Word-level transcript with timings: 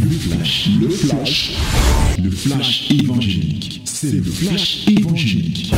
Le 0.00 0.10
flash, 0.10 0.68
le 0.80 0.88
flash, 0.88 1.56
le 2.22 2.30
flash 2.30 2.90
évangélique. 2.90 3.82
C'est 3.84 4.12
le 4.12 4.22
flash 4.22 4.86
évangélique. 4.88 5.74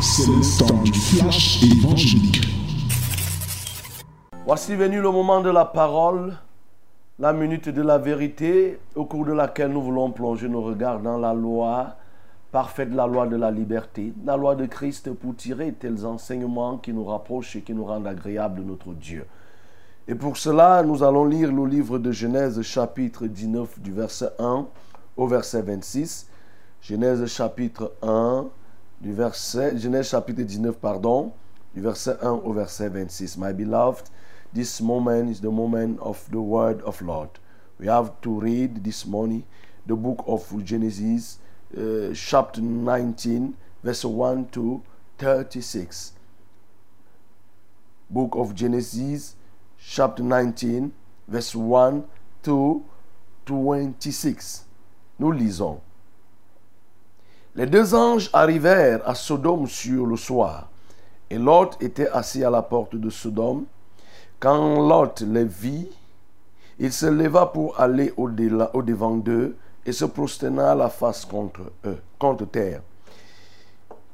C'est 0.00 0.26
le 0.26 0.58
temps 0.58 0.82
du 0.82 0.92
flash 0.92 1.62
évangélique. 1.62 2.40
Voici 4.46 4.74
venu 4.74 5.00
le 5.00 5.10
moment 5.10 5.40
de 5.40 5.50
la 5.50 5.64
parole, 5.64 6.34
la 7.18 7.32
minute 7.32 7.68
de 7.68 7.82
la 7.82 7.98
vérité, 7.98 8.78
au 8.94 9.04
cours 9.04 9.24
de 9.24 9.32
laquelle 9.32 9.72
nous 9.72 9.82
voulons 9.82 10.10
plonger 10.10 10.48
nos 10.48 10.62
regards 10.62 11.00
dans 11.00 11.18
la 11.18 11.34
loi 11.34 11.96
parfaite, 12.52 12.92
la 12.92 13.06
loi 13.06 13.26
de 13.26 13.36
la 13.36 13.50
liberté, 13.50 14.12
la 14.24 14.36
loi 14.36 14.56
de 14.56 14.66
Christ 14.66 15.12
pour 15.12 15.36
tirer 15.36 15.72
tels 15.72 16.04
enseignements 16.04 16.78
qui 16.78 16.92
nous 16.92 17.04
rapprochent 17.04 17.56
et 17.56 17.62
qui 17.62 17.74
nous 17.74 17.84
rendent 17.84 18.06
agréables 18.06 18.62
notre 18.62 18.92
Dieu. 18.92 19.24
Et 20.08 20.14
pour 20.14 20.36
cela, 20.36 20.82
nous 20.82 21.02
allons 21.02 21.24
lire 21.24 21.52
le 21.52 21.66
livre 21.66 21.98
de 21.98 22.10
Genèse 22.10 22.60
chapitre 22.62 23.26
19 23.26 23.80
du 23.80 23.92
verset 23.92 24.30
1 24.38 24.66
au 25.16 25.26
verset 25.26 25.62
26. 25.62 26.26
Genèse 26.80 27.26
chapitre 27.26 27.92
1 28.02 28.46
du 29.00 29.12
verset 29.12 29.76
Genèse 29.78 30.08
chapitre 30.08 30.42
19 30.42 30.76
pardon, 30.76 31.32
du 31.74 31.80
verset 31.80 32.16
1 32.22 32.30
au 32.30 32.52
verset 32.52 32.88
26. 32.88 33.36
My 33.36 33.52
beloved, 33.52 34.06
this 34.54 34.80
moment 34.80 35.28
is 35.30 35.40
the 35.40 35.50
moment 35.50 35.98
of 36.00 36.26
the 36.30 36.40
word 36.40 36.80
of 36.84 37.00
Lord. 37.02 37.30
We 37.78 37.86
have 37.86 38.12
to 38.22 38.40
read 38.40 38.82
this 38.82 39.06
morning 39.06 39.42
the 39.86 39.94
book 39.94 40.24
of 40.26 40.42
Genesis 40.64 41.38
uh, 41.76 42.12
chapter 42.14 42.60
19 42.60 43.54
verse 43.84 44.04
1 44.04 44.46
to 44.52 44.82
36. 45.18 46.14
Book 48.10 48.34
of 48.34 48.54
Genesis 48.54 49.36
chapter 49.80 50.22
19, 50.22 50.90
verse 51.28 51.56
1 51.56 52.02
to 52.42 52.84
26. 53.46 54.66
Nous 55.18 55.32
lisons. 55.32 55.80
Les 57.56 57.66
deux 57.66 57.94
anges 57.94 58.30
arrivèrent 58.32 59.06
à 59.08 59.14
Sodome 59.14 59.66
sur 59.66 60.06
le 60.06 60.16
soir, 60.16 60.68
et 61.28 61.38
Lot 61.38 61.76
était 61.80 62.08
assis 62.08 62.44
à 62.44 62.50
la 62.50 62.62
porte 62.62 62.94
de 62.94 63.10
Sodome. 63.10 63.64
Quand 64.38 64.86
Lot 64.88 65.22
les 65.22 65.44
vit, 65.44 65.90
il 66.78 66.92
se 66.92 67.06
leva 67.06 67.46
pour 67.46 67.78
aller 67.80 68.12
au-devant 68.16 69.16
d'eux 69.16 69.56
et 69.84 69.92
se 69.92 70.04
prosterna 70.04 70.74
la 70.74 70.88
face 70.88 71.24
contre 71.24 71.72
eux, 71.84 71.98
contre 72.18 72.46
terre. 72.46 72.82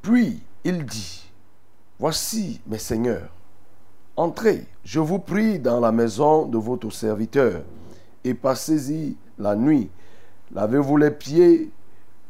Puis 0.03 0.42
il 0.64 0.84
dit, 0.84 1.27
Voici 1.98 2.61
mes 2.67 2.78
seigneurs, 2.78 3.31
Entrez, 4.19 4.64
je 4.83 4.98
vous 4.98 5.19
prie, 5.19 5.59
dans 5.59 5.78
la 5.78 5.92
maison 5.92 6.47
de 6.47 6.56
votre 6.56 6.91
serviteur, 6.91 7.61
et 8.25 8.33
passez-y 8.33 9.14
la 9.39 9.55
nuit. 9.55 9.91
Lavez-vous 10.55 10.97
les 10.97 11.11
pieds, 11.11 11.70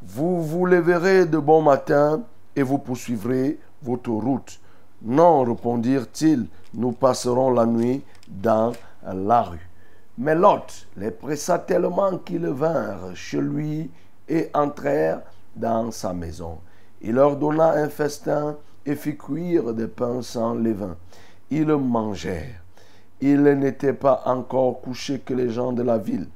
vous 0.03 0.43
vous 0.43 0.67
lèverez 0.67 1.27
de 1.27 1.39
bon 1.39 1.63
matin, 1.63 2.25
et 2.57 2.65
vous 2.65 2.79
poursuivrez 2.79 3.61
votre 3.83 4.11
route. 4.11 4.59
Non, 5.01 5.45
répondirent-ils, 5.45 6.49
nous 6.75 6.91
passerons 6.91 7.53
la 7.53 7.67
nuit 7.67 8.03
dans 8.27 8.73
la 9.07 9.43
rue. 9.43 9.71
Mais 10.19 10.35
Lot 10.35 10.89
les 10.97 11.13
pressa 11.13 11.61
tellement 11.61 12.19
qu'ils 12.19 12.49
vinrent 12.49 13.15
chez 13.15 13.41
lui 13.41 13.93
et 14.29 14.51
entrèrent 14.55 15.21
dans 15.55 15.93
sa 15.93 16.13
maison. 16.13 16.59
Il 17.01 17.13
leur 17.13 17.37
donna 17.37 17.75
un 17.75 17.89
festin 17.89 18.57
et 18.85 18.97
fit 18.97 19.17
cuire 19.17 19.73
des 19.73 19.87
pains 19.87 20.23
sans 20.23 20.55
levain 20.55 20.97
ils 21.51 21.67
mangèrent. 21.67 22.63
Il 23.21 23.43
n'était 23.43 23.93
pas 23.93 24.23
encore 24.27 24.81
couché 24.81 25.21
que 25.21 25.35
les 25.35 25.51
gens 25.51 25.73
de 25.73 25.83
la 25.83 25.99
ville. 25.99 26.29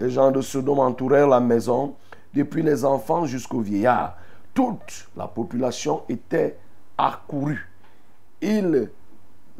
Les 0.00 0.10
gens 0.10 0.30
de 0.30 0.40
Sodome 0.40 0.78
entourèrent 0.78 1.28
la 1.28 1.40
maison, 1.40 1.94
depuis 2.34 2.62
les 2.62 2.84
enfants 2.84 3.26
jusqu'aux 3.26 3.60
vieillards. 3.60 4.16
Toute 4.54 5.08
la 5.16 5.26
population 5.26 6.02
était 6.08 6.56
accourue. 6.96 7.68
Ils 8.40 8.90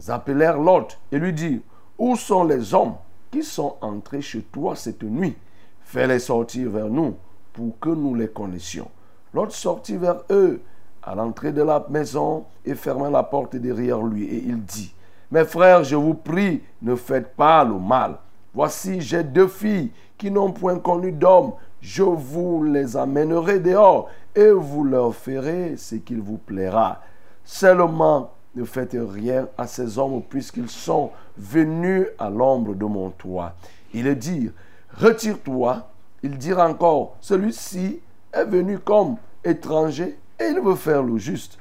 appelèrent 0.09 0.59
Lot 0.59 0.99
et 1.13 1.19
lui 1.19 1.33
dirent, 1.33 1.61
Où 1.99 2.17
sont 2.17 2.45
les 2.45 2.75
hommes 2.75 2.95
qui 3.31 3.43
sont 3.43 3.77
entrés 3.81 4.23
chez 4.23 4.43
toi 4.43 4.77
cette 4.77 5.03
nuit? 5.03 5.37
Fais-les 5.83 6.19
sortir 6.19 6.71
vers 6.71 6.89
nous 6.89 7.17
pour 7.53 7.79
que 7.79 7.89
nous 7.89 8.15
les 8.15 8.29
connaissions. 8.29 8.91
Lot 9.35 9.51
sortit 9.51 9.97
vers 9.97 10.23
eux 10.31 10.61
à 11.09 11.15
l'entrée 11.15 11.53
de 11.53 11.63
la 11.63 11.85
maison 11.89 12.45
et 12.65 12.75
ferma 12.75 13.09
la 13.09 13.23
porte 13.23 13.57
derrière 13.57 14.03
lui. 14.03 14.25
Et 14.27 14.45
il 14.47 14.63
dit, 14.63 14.95
Mes 15.31 15.45
frères, 15.45 15.83
je 15.83 15.97
vous 15.97 16.15
prie, 16.15 16.63
ne 16.83 16.95
faites 16.95 17.35
pas 17.35 17.65
le 17.65 17.79
mal. 17.79 18.19
Voici, 18.55 19.01
j'ai 19.01 19.25
deux 19.25 19.49
filles 19.49 19.91
qui 20.19 20.31
n'ont 20.31 20.53
point 20.53 20.79
connu 20.79 21.13
d'homme. 21.13 21.53
Je 21.81 22.03
vous 22.03 22.63
les 22.65 22.97
amènerai 22.97 23.61
dehors 23.61 24.11
et 24.35 24.51
vous 24.51 24.85
leur 24.85 25.15
ferez 25.15 25.77
ce 25.77 25.95
qu'il 25.95 26.21
vous 26.21 26.39
plaira. 26.39 27.01
Seulement, 27.45 28.33
ne 28.55 28.65
faites 28.65 28.97
rien 28.99 29.49
à 29.57 29.67
ces 29.67 29.99
hommes 29.99 30.23
puisqu'ils 30.29 30.69
sont 30.69 31.11
venus 31.37 32.07
à 32.19 32.29
l'ombre 32.29 32.75
de 32.75 32.85
mon 32.85 33.11
toit. 33.11 33.55
Ils 33.95 34.15
dirent, 34.19 34.53
retire-toi. 34.99 35.89
Il 36.23 36.37
dirent 36.37 36.59
encore, 36.59 37.17
celui-ci 37.21 38.01
est 38.33 38.45
venu 38.45 38.79
comme 38.79 39.17
étranger 39.45 40.19
et 40.41 40.45
il 40.45 40.61
veut 40.61 40.77
faire 40.77 41.03
le 41.03 41.19
juste, 41.19 41.59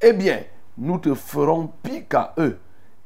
eh 0.00 0.12
bien, 0.12 0.40
nous 0.76 0.98
te 0.98 1.14
ferons 1.14 1.70
pire 1.82 2.08
qu'à 2.08 2.34
eux. 2.38 2.58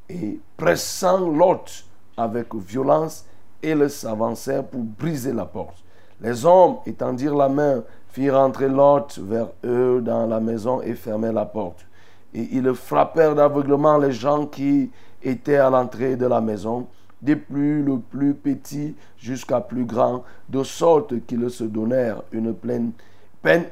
Et 0.09 0.39
pressant 0.57 1.29
l'autre 1.31 1.73
avec 2.17 2.55
violence, 2.55 3.25
ils 3.63 3.89
s'avancèrent 3.89 4.65
pour 4.65 4.83
briser 4.83 5.33
la 5.33 5.47
porte. 5.47 5.83
Les 6.21 6.45
hommes, 6.45 6.77
étendirent 6.87 7.35
la 7.35 7.49
main, 7.49 7.83
firent 8.11 8.39
entrer 8.39 8.69
l'autre 8.69 9.21
vers 9.21 9.49
eux 9.65 10.01
dans 10.05 10.27
la 10.27 10.39
maison 10.39 10.83
et 10.83 10.95
fermèrent 10.95 11.33
la 11.33 11.47
porte. 11.47 11.87
Et 12.35 12.49
ils 12.53 12.75
frappèrent 12.75 13.35
d'aveuglement 13.35 13.99
les 13.99 14.13
gens 14.13 14.47
qui 14.47 14.91
étaient 15.23 15.57
à 15.57 15.71
l'entrée 15.71 16.17
de 16.17 16.27
la 16.27 16.41
maison, 16.41 16.87
des 17.21 17.37
plus 17.37 17.83
le 17.83 17.99
plus 17.99 18.35
petit 18.35 18.95
jusqu'à 19.17 19.61
plus 19.61 19.85
grand, 19.85 20.25
de 20.49 20.63
sorte 20.63 21.25
qu'ils 21.27 21.51
se 21.51 21.65
donnèrent 21.65 22.23
une 22.33 22.55
pleine 22.55 22.93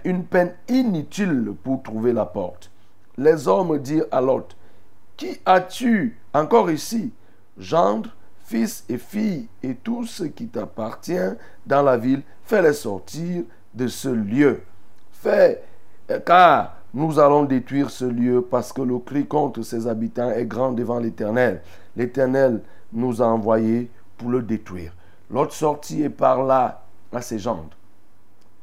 une 0.04 0.25
peine 0.25 0.54
inutile 0.69 1.53
pour 1.62 1.82
trouver 1.82 2.12
la 2.12 2.26
porte. 2.26 2.70
Les 3.16 3.47
hommes 3.47 3.78
dirent 3.78 4.06
à 4.10 4.20
Lot, 4.20 4.56
Qui 5.16 5.38
as-tu 5.44 6.19
encore 6.32 6.70
ici 6.70 7.12
Gendre, 7.58 8.10
fils 8.44 8.84
et 8.88 8.98
fille, 8.98 9.48
et 9.62 9.75
tout 9.75 10.06
ce 10.06 10.25
qui 10.25 10.48
t'appartient 10.48 11.36
dans 11.66 11.82
la 11.82 11.97
ville, 11.97 12.22
fais-les 12.44 12.72
sortir 12.72 13.44
de 13.75 13.86
ce 13.86 14.09
lieu. 14.09 14.62
Fais, 15.12 15.62
car 16.26 16.76
nous 16.94 17.20
allons 17.20 17.44
détruire 17.44 17.91
ce 17.91 18.04
lieu 18.04 18.42
parce 18.42 18.72
que 18.72 18.82
le 18.82 18.98
cri 18.98 19.26
contre 19.26 19.62
ses 19.62 19.86
habitants 19.86 20.30
est 20.30 20.47
grand 20.47 20.72
devant 20.72 20.98
l'Éternel. 20.98 21.62
L'Éternel 21.94 22.62
nous 22.92 23.22
a 23.22 23.26
envoyés 23.26 23.91
pour 24.16 24.30
le 24.30 24.42
détruire. 24.42 24.92
L'autre 25.30 25.53
sortit 25.53 26.03
et 26.03 26.10
parla 26.10 26.82
à 27.12 27.22
ses 27.22 27.38
gendres 27.38 27.76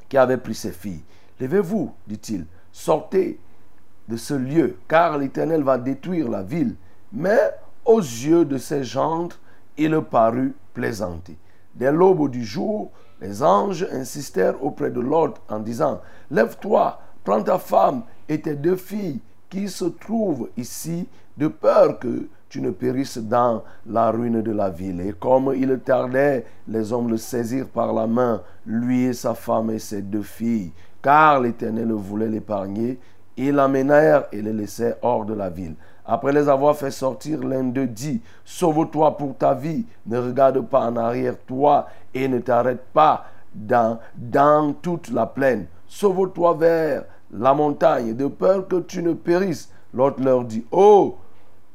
qui 0.09 0.17
avait 0.17 0.37
pris 0.37 0.55
ses 0.55 0.71
filles. 0.71 1.03
Levez-vous, 1.39 1.93
dit-il, 2.07 2.45
sortez 2.71 3.39
de 4.07 4.17
ce 4.17 4.33
lieu, 4.33 4.77
car 4.87 5.17
l'Éternel 5.17 5.63
va 5.63 5.77
détruire 5.77 6.29
la 6.29 6.43
ville. 6.43 6.75
Mais 7.11 7.51
aux 7.85 7.99
yeux 7.99 8.45
de 8.45 8.57
ses 8.57 8.83
gendres, 8.83 9.37
il 9.77 9.99
parut 10.01 10.55
plaisanter. 10.73 11.37
Dès 11.75 11.91
l'aube 11.91 12.29
du 12.29 12.43
jour, 12.43 12.91
les 13.21 13.43
anges 13.43 13.87
insistèrent 13.91 14.63
auprès 14.63 14.91
de 14.91 14.99
l'ordre 14.99 15.41
en 15.49 15.59
disant, 15.59 16.01
Lève-toi, 16.31 16.99
prends 17.23 17.43
ta 17.43 17.59
femme 17.59 18.03
et 18.27 18.41
tes 18.41 18.55
deux 18.55 18.75
filles 18.75 19.21
qui 19.49 19.69
se 19.69 19.85
trouvent 19.85 20.49
ici, 20.57 21.07
de 21.37 21.47
peur 21.47 21.99
que 21.99 22.27
tu 22.49 22.61
ne 22.61 22.71
périsses 22.71 23.17
dans 23.17 23.63
la 23.85 24.11
ruine 24.11 24.41
de 24.41 24.51
la 24.51 24.69
ville. 24.69 25.01
Et 25.01 25.13
comme 25.13 25.53
il 25.55 25.79
tardait, 25.79 26.45
les 26.67 26.93
hommes 26.93 27.09
le 27.09 27.17
saisirent 27.17 27.67
par 27.67 27.93
la 27.93 28.07
main, 28.07 28.41
lui 28.65 29.05
et 29.05 29.13
sa 29.13 29.33
femme 29.33 29.69
et 29.71 29.79
ses 29.79 30.01
deux 30.01 30.21
filles, 30.21 30.71
car 31.01 31.41
l'Éternel 31.41 31.91
voulait 31.91 32.29
l'épargner. 32.29 32.99
Ils 33.35 33.53
l'amenèrent 33.53 34.25
et 34.31 34.41
les 34.41 34.53
laissèrent 34.53 34.95
hors 35.01 35.25
de 35.25 35.33
la 35.33 35.49
ville. 35.49 35.75
Après 36.05 36.31
les 36.31 36.47
avoir 36.47 36.75
fait 36.75 36.89
sortir, 36.89 37.43
l'un 37.43 37.65
d'eux 37.65 37.85
dit, 37.85 38.21
Sauve-toi 38.45 39.17
pour 39.17 39.35
ta 39.37 39.53
vie, 39.53 39.85
ne 40.05 40.17
regarde 40.17 40.61
pas 40.61 40.87
en 40.87 40.95
arrière 40.95 41.35
toi 41.45 41.87
et 42.13 42.27
ne 42.27 42.39
t'arrête 42.39 42.83
pas 42.93 43.25
dans, 43.53 43.99
dans 44.15 44.73
toute 44.73 45.09
la 45.09 45.25
plaine. 45.25 45.67
Sauve-toi 45.85 46.53
vers 46.53 47.03
la 47.31 47.53
montagne, 47.53 48.15
de 48.15 48.27
peur 48.27 48.67
que 48.67 48.77
tu 48.77 49.03
ne 49.03 49.13
périsses. 49.13 49.69
L'autre 49.93 50.21
leur 50.23 50.45
dit, 50.45 50.65
Oh, 50.71 51.17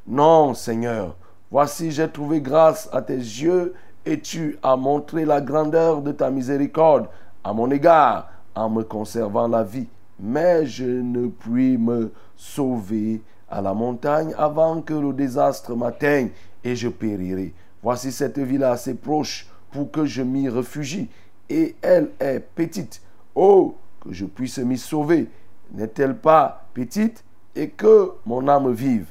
non, 0.06 0.54
Seigneur, 0.54 1.16
voici 1.50 1.92
j'ai 1.92 2.08
trouvé 2.08 2.40
grâce 2.40 2.88
à 2.92 3.02
tes 3.02 3.14
yeux 3.14 3.74
et 4.04 4.20
tu 4.20 4.58
as 4.62 4.76
montré 4.76 5.24
la 5.24 5.40
grandeur 5.40 6.02
de 6.02 6.10
ta 6.10 6.30
miséricorde 6.30 7.08
à 7.44 7.52
mon 7.52 7.70
égard 7.70 8.28
en 8.54 8.68
me 8.68 8.82
conservant 8.82 9.46
la 9.46 9.62
vie. 9.62 9.86
Mais 10.18 10.66
je 10.66 10.84
ne 10.84 11.28
puis 11.28 11.78
me 11.78 12.12
sauver 12.36 13.22
à 13.48 13.60
la 13.62 13.74
montagne 13.74 14.34
avant 14.36 14.80
que 14.82 14.94
le 14.94 15.12
désastre 15.12 15.76
m'atteigne 15.76 16.30
et 16.64 16.74
je 16.74 16.88
périrai. 16.88 17.54
Voici 17.82 18.10
cette 18.12 18.38
ville 18.38 18.64
assez 18.64 18.94
proche 18.94 19.48
pour 19.70 19.90
que 19.90 20.04
je 20.04 20.22
m'y 20.22 20.48
réfugie. 20.48 21.08
Et 21.48 21.76
elle 21.82 22.10
est 22.20 22.40
petite. 22.40 23.02
Oh, 23.34 23.76
que 24.00 24.12
je 24.12 24.24
puisse 24.24 24.58
m'y 24.58 24.78
sauver. 24.78 25.28
N'est-elle 25.72 26.16
pas 26.16 26.66
petite 26.74 27.24
et 27.54 27.68
que 27.68 28.12
mon 28.26 28.48
âme 28.48 28.72
vive? 28.72 29.06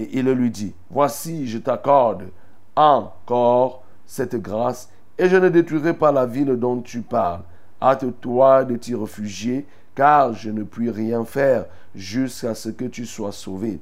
Et 0.00 0.08
il 0.18 0.30
lui 0.30 0.50
dit, 0.50 0.74
voici, 0.88 1.46
je 1.46 1.58
t'accorde 1.58 2.30
encore 2.74 3.82
cette 4.06 4.36
grâce 4.36 4.88
et 5.18 5.28
je 5.28 5.36
ne 5.36 5.50
détruirai 5.50 5.92
pas 5.92 6.10
la 6.10 6.24
ville 6.24 6.56
dont 6.56 6.80
tu 6.80 7.02
parles. 7.02 7.42
Hâte-toi 7.82 8.64
de 8.64 8.76
t'y 8.76 8.94
réfugier, 8.94 9.66
car 9.94 10.32
je 10.32 10.48
ne 10.48 10.62
puis 10.62 10.88
rien 10.88 11.26
faire 11.26 11.66
jusqu'à 11.94 12.54
ce 12.54 12.70
que 12.70 12.86
tu 12.86 13.04
sois 13.04 13.32
sauvé. 13.32 13.78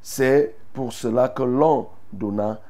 C'est 0.00 0.54
pour 0.72 0.92
cela 0.92 1.28
que 1.28 1.42
l'on 1.42 1.88
donna, 2.12 2.60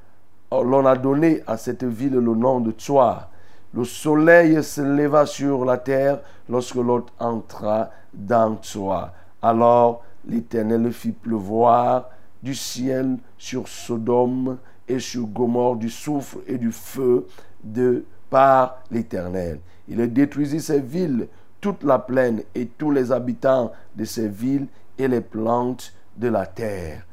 l'on 0.50 0.86
a 0.86 0.96
donné 0.96 1.42
à 1.46 1.58
cette 1.58 1.84
ville 1.84 2.14
le 2.14 2.34
nom 2.34 2.60
de 2.60 2.70
Toi. 2.70 3.28
Le 3.74 3.84
soleil 3.84 4.64
se 4.64 4.80
leva 4.80 5.26
sur 5.26 5.66
la 5.66 5.76
terre 5.76 6.20
lorsque 6.48 6.76
l'autre 6.76 7.12
entra 7.18 7.90
dans 8.14 8.54
Toi. 8.56 9.10
Alors 9.42 10.02
l'Éternel 10.26 10.90
fit 10.94 11.12
pleuvoir 11.12 12.08
du 12.42 12.54
ciel 12.54 13.18
sur 13.38 13.68
Sodome 13.68 14.58
et 14.88 14.98
sur 14.98 15.26
Gomorre 15.26 15.76
du 15.76 15.90
soufre 15.90 16.38
et 16.46 16.58
du 16.58 16.72
feu 16.72 17.26
de 17.62 18.04
par 18.28 18.82
l'Éternel. 18.90 19.60
Il 19.88 20.12
détruisit 20.12 20.60
ces 20.60 20.80
villes, 20.80 21.28
toute 21.60 21.82
la 21.82 21.98
plaine 21.98 22.42
et 22.54 22.66
tous 22.66 22.90
les 22.90 23.12
habitants 23.12 23.72
de 23.94 24.04
ces 24.04 24.28
villes 24.28 24.68
et 24.98 25.08
les 25.08 25.20
plantes 25.20 25.92
de 26.16 26.28
la 26.28 26.46
terre. 26.46 27.04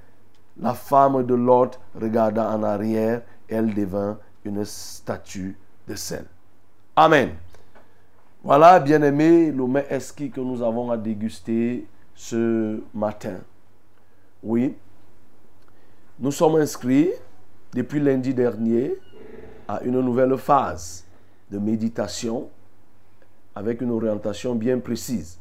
La 0.59 0.73
femme 0.73 1.25
de 1.25 1.35
Lot 1.35 1.79
regarda 1.99 2.49
en 2.51 2.63
arrière, 2.63 3.21
elle 3.49 3.73
devint 3.73 4.17
une 4.45 4.63
statue 4.63 5.57
de 5.87 5.95
sel. 5.95 6.25
Amen. 6.95 7.31
Voilà, 8.43 8.79
bien-aimé, 8.79 9.51
le 9.51 9.67
mets 9.67 9.85
esquis 9.89 10.31
que 10.31 10.39
nous 10.39 10.63
avons 10.63 10.89
à 10.89 10.97
déguster 10.97 11.85
ce 12.15 12.81
matin. 12.93 13.37
Oui, 14.41 14.75
nous 16.19 16.31
sommes 16.31 16.55
inscrits 16.55 17.11
depuis 17.73 17.99
lundi 17.99 18.33
dernier 18.33 18.95
à 19.67 19.81
une 19.83 19.99
nouvelle 20.01 20.35
phase 20.37 21.05
de 21.51 21.59
méditation 21.59 22.49
avec 23.53 23.81
une 23.81 23.91
orientation 23.91 24.55
bien 24.55 24.79
précise. 24.79 25.37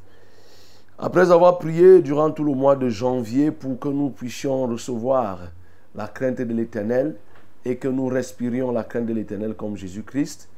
Après 0.99 1.31
avoir 1.31 1.59
prié 1.59 2.01
durant 2.01 2.31
tout 2.31 2.45
le 2.45 2.53
mois 2.53 2.77
de 2.77 2.89
janvier 2.89 3.51
pour 3.51 3.79
que 3.79 3.89
nous 3.89 4.11
puissions 4.11 4.67
recevoir 4.67 5.51
la 5.95 6.09
crainte 6.09 6.41
de 6.41 6.55
l'Éternel 6.55 7.17
et 7.65 7.77
que 7.77 7.89
nous 7.89 8.07
respirions 8.07 8.71
la 8.71 8.85
crainte 8.85 9.07
de 9.07 9.13
l'Éternel 9.13 9.55
comme 9.55 9.77
Jésus-Christ, 9.77 10.49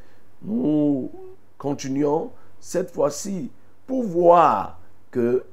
nous 0.43 1.11
continuons 1.57 2.31
cette 2.61 2.91
fois-ci 2.91 3.51
pour 3.87 4.03
voir 4.05 4.79
que, 5.11 5.45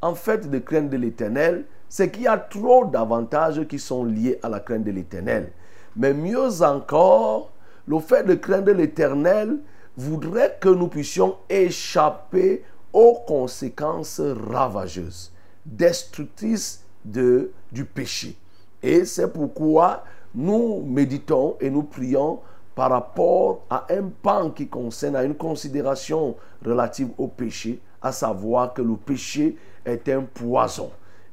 en 0.00 0.14
fait, 0.14 0.48
de 0.48 0.58
crainte 0.58 0.90
de 0.90 0.96
l'Éternel, 0.96 1.64
c'est 1.94 2.10
qu'il 2.10 2.22
y 2.22 2.26
a 2.26 2.38
trop 2.38 2.86
d'avantages 2.86 3.68
qui 3.68 3.78
sont 3.78 4.04
liés 4.04 4.40
à 4.42 4.48
la 4.48 4.58
crainte 4.58 4.82
de 4.82 4.90
l'Éternel. 4.90 5.52
Mais 5.94 6.12
mieux 6.12 6.60
encore, 6.60 7.52
le 7.86 8.00
fait 8.00 8.24
de 8.24 8.34
craindre 8.34 8.72
l'Éternel 8.72 9.58
voudrait 9.96 10.58
que 10.60 10.70
nous 10.70 10.88
puissions 10.88 11.36
échapper 11.48 12.64
aux 12.92 13.20
conséquences 13.28 14.20
ravageuses, 14.20 15.32
destructrices 15.64 16.82
de, 17.04 17.52
du 17.70 17.84
péché. 17.84 18.36
Et 18.82 19.04
c'est 19.04 19.32
pourquoi 19.32 20.02
nous 20.34 20.82
méditons 20.84 21.54
et 21.60 21.70
nous 21.70 21.84
prions 21.84 22.40
par 22.74 22.90
rapport 22.90 23.66
à 23.70 23.86
un 23.90 24.10
pan 24.20 24.50
qui 24.50 24.66
concerne, 24.66 25.14
à 25.14 25.22
une 25.22 25.36
considération 25.36 26.34
relative 26.66 27.10
au 27.18 27.28
péché, 27.28 27.80
à 28.02 28.10
savoir 28.10 28.74
que 28.74 28.82
le 28.82 28.96
péché 28.96 29.56
est 29.84 30.08
un 30.08 30.22
poison. 30.22 30.90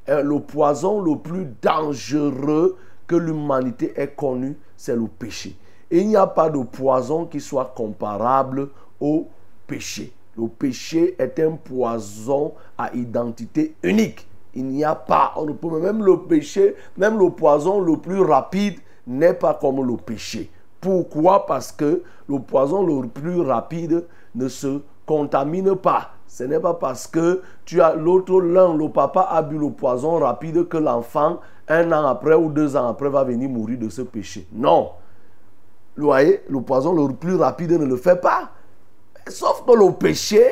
Le 0.08 0.40
poison 0.40 1.02
le 1.02 1.18
plus 1.18 1.48
dangereux 1.62 2.78
que 3.08 3.16
l'humanité 3.16 3.94
ait 3.96 4.08
connu, 4.08 4.58
c'est 4.78 4.96
le 4.96 5.08
péché. 5.08 5.56
Et 5.90 6.00
il 6.00 6.08
n'y 6.08 6.16
a 6.16 6.28
pas 6.28 6.50
de 6.50 6.64
poison 6.64 7.26
qui 7.26 7.42
soit 7.42 7.74
comparable 7.76 8.70
au 9.00 9.28
péché. 9.68 10.14
Le 10.38 10.48
péché 10.48 11.16
est 11.20 11.40
un 11.40 11.52
poison 11.52 12.54
à 12.78 12.94
identité 12.94 13.76
unique. 13.84 14.28
Il 14.54 14.66
n'y 14.66 14.84
a 14.84 14.96
pas, 14.96 15.34
on 15.36 15.46
ne 15.46 15.54
peut 15.54 15.80
même 15.80 16.04
le 16.04 16.20
péché, 16.20 16.76
même 16.98 17.20
le 17.20 17.30
poison 17.30 17.80
le 17.80 17.98
plus 17.98 18.22
rapide 18.22 18.80
n'est 19.08 19.34
pas 19.34 19.54
comme 19.54 19.86
le 19.86 19.98
péché. 19.98 20.50
Pourquoi? 20.80 21.46
Parce 21.46 21.72
que 21.72 22.04
le 22.28 22.40
poison 22.40 22.86
le 22.86 23.08
plus 23.08 23.42
rapide 23.42 24.06
ne 24.36 24.48
se 24.48 24.82
contamine 25.06 25.76
pas. 25.76 26.12
Ce 26.28 26.44
n'est 26.44 26.60
pas 26.60 26.74
parce 26.74 27.08
que 27.08 27.42
tu 27.72 27.82
as 27.82 27.96
l'autre 27.96 28.42
l'un, 28.42 28.76
le 28.76 28.90
papa 28.90 29.22
a 29.22 29.42
bu 29.42 29.58
le 29.58 29.70
poison 29.70 30.20
rapide 30.20 30.68
que 30.68 30.76
l'enfant, 30.76 31.40
un 31.70 31.94
an 31.94 32.06
après 32.06 32.36
ou 32.36 32.50
deux 32.50 32.76
ans 32.76 32.90
après, 32.90 33.08
va 33.08 33.24
venir 33.24 33.50
mourir 33.50 33.80
de 33.80 33.88
ce 33.88 34.02
péché. 34.02 34.46
Non. 34.52 34.90
Vous 35.96 36.08
voyez, 36.08 36.42
le 36.50 36.60
poison 36.60 36.92
le 36.92 37.14
plus 37.14 37.36
rapide 37.36 37.72
ne 37.72 37.86
le 37.86 37.96
fait 37.96 38.20
pas. 38.20 38.50
Sauf 39.26 39.64
que 39.66 39.72
le 39.72 39.94
péché, 39.94 40.46